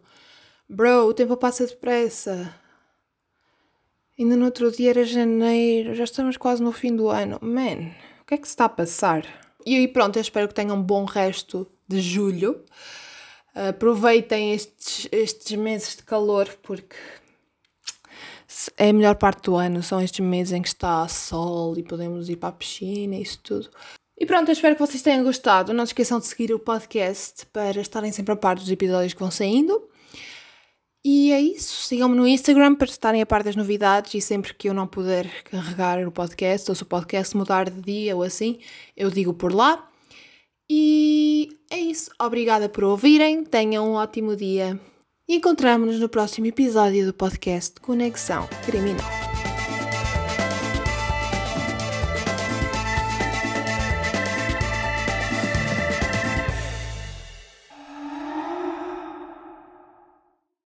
Bro, 0.67 1.07
o 1.07 1.13
tempo 1.13 1.37
passa 1.37 1.67
depressa. 1.67 2.53
Ainda 4.17 4.35
no 4.35 4.45
outro 4.45 4.71
dia 4.71 4.91
era 4.91 5.03
janeiro, 5.03 5.93
já 5.93 6.05
estamos 6.05 6.37
quase 6.37 6.63
no 6.63 6.71
fim 6.71 6.95
do 6.95 7.09
ano. 7.09 7.37
Man, 7.41 7.91
o 8.21 8.25
que 8.25 8.33
é 8.33 8.37
que 8.37 8.47
se 8.47 8.53
está 8.53 8.65
a 8.65 8.69
passar? 8.69 9.25
E 9.65 9.75
aí 9.75 9.87
pronto, 9.87 10.15
eu 10.15 10.21
espero 10.21 10.47
que 10.47 10.53
tenham 10.53 10.77
um 10.77 10.81
bom 10.81 11.03
resto 11.03 11.67
de 11.87 11.99
julho. 11.99 12.63
Aproveitem 13.53 14.53
estes, 14.53 15.07
estes 15.11 15.57
meses 15.57 15.97
de 15.97 16.03
calor 16.03 16.47
porque 16.63 16.95
é 18.77 18.89
a 18.89 18.93
melhor 18.93 19.15
parte 19.15 19.43
do 19.43 19.55
ano, 19.55 19.83
são 19.83 20.01
estes 20.01 20.25
meses 20.25 20.53
em 20.53 20.61
que 20.61 20.67
está 20.67 21.07
sol 21.07 21.77
e 21.77 21.83
podemos 21.83 22.29
ir 22.29 22.37
para 22.37 22.49
a 22.49 22.53
piscina 22.53 23.15
e 23.15 23.21
isso 23.21 23.39
tudo. 23.43 23.69
E 24.17 24.25
pronto, 24.25 24.49
eu 24.49 24.53
espero 24.53 24.75
que 24.75 24.81
vocês 24.81 25.01
tenham 25.01 25.23
gostado. 25.23 25.73
Não 25.73 25.85
se 25.85 25.91
esqueçam 25.91 26.19
de 26.19 26.27
seguir 26.27 26.53
o 26.53 26.59
podcast 26.59 27.45
para 27.47 27.81
estarem 27.81 28.11
sempre 28.11 28.33
a 28.33 28.37
par 28.37 28.55
dos 28.55 28.69
episódios 28.69 29.13
que 29.13 29.19
vão 29.19 29.31
saindo. 29.31 29.89
E 31.03 31.31
é 31.31 31.39
isso. 31.39 31.83
Sigam-me 31.83 32.15
no 32.15 32.27
Instagram 32.27 32.75
para 32.75 32.87
estarem 32.87 33.21
a 33.21 33.25
par 33.25 33.43
das 33.43 33.55
novidades 33.55 34.13
e 34.13 34.21
sempre 34.21 34.53
que 34.53 34.69
eu 34.69 34.73
não 34.73 34.87
puder 34.87 35.43
carregar 35.43 35.99
o 36.07 36.11
podcast 36.11 36.71
ou 36.71 36.75
se 36.75 36.83
o 36.83 36.85
podcast 36.85 37.35
mudar 37.37 37.69
de 37.69 37.81
dia 37.81 38.15
ou 38.15 38.23
assim, 38.23 38.59
eu 38.97 39.11
digo 39.11 39.33
por 39.33 39.53
lá. 39.53 39.87
E 40.69 41.49
é 41.69 41.77
isso. 41.77 42.09
Obrigada 42.19 42.69
por 42.69 42.85
ouvirem. 42.85 43.43
Tenham 43.43 43.91
um 43.91 43.93
ótimo 43.93 44.35
dia. 44.35 44.79
E 45.27 45.35
encontramos-nos 45.35 45.99
no 45.99 46.09
próximo 46.09 46.47
episódio 46.47 47.05
do 47.05 47.13
podcast 47.13 47.79
Conexão 47.81 48.47
Criminal. 48.65 49.24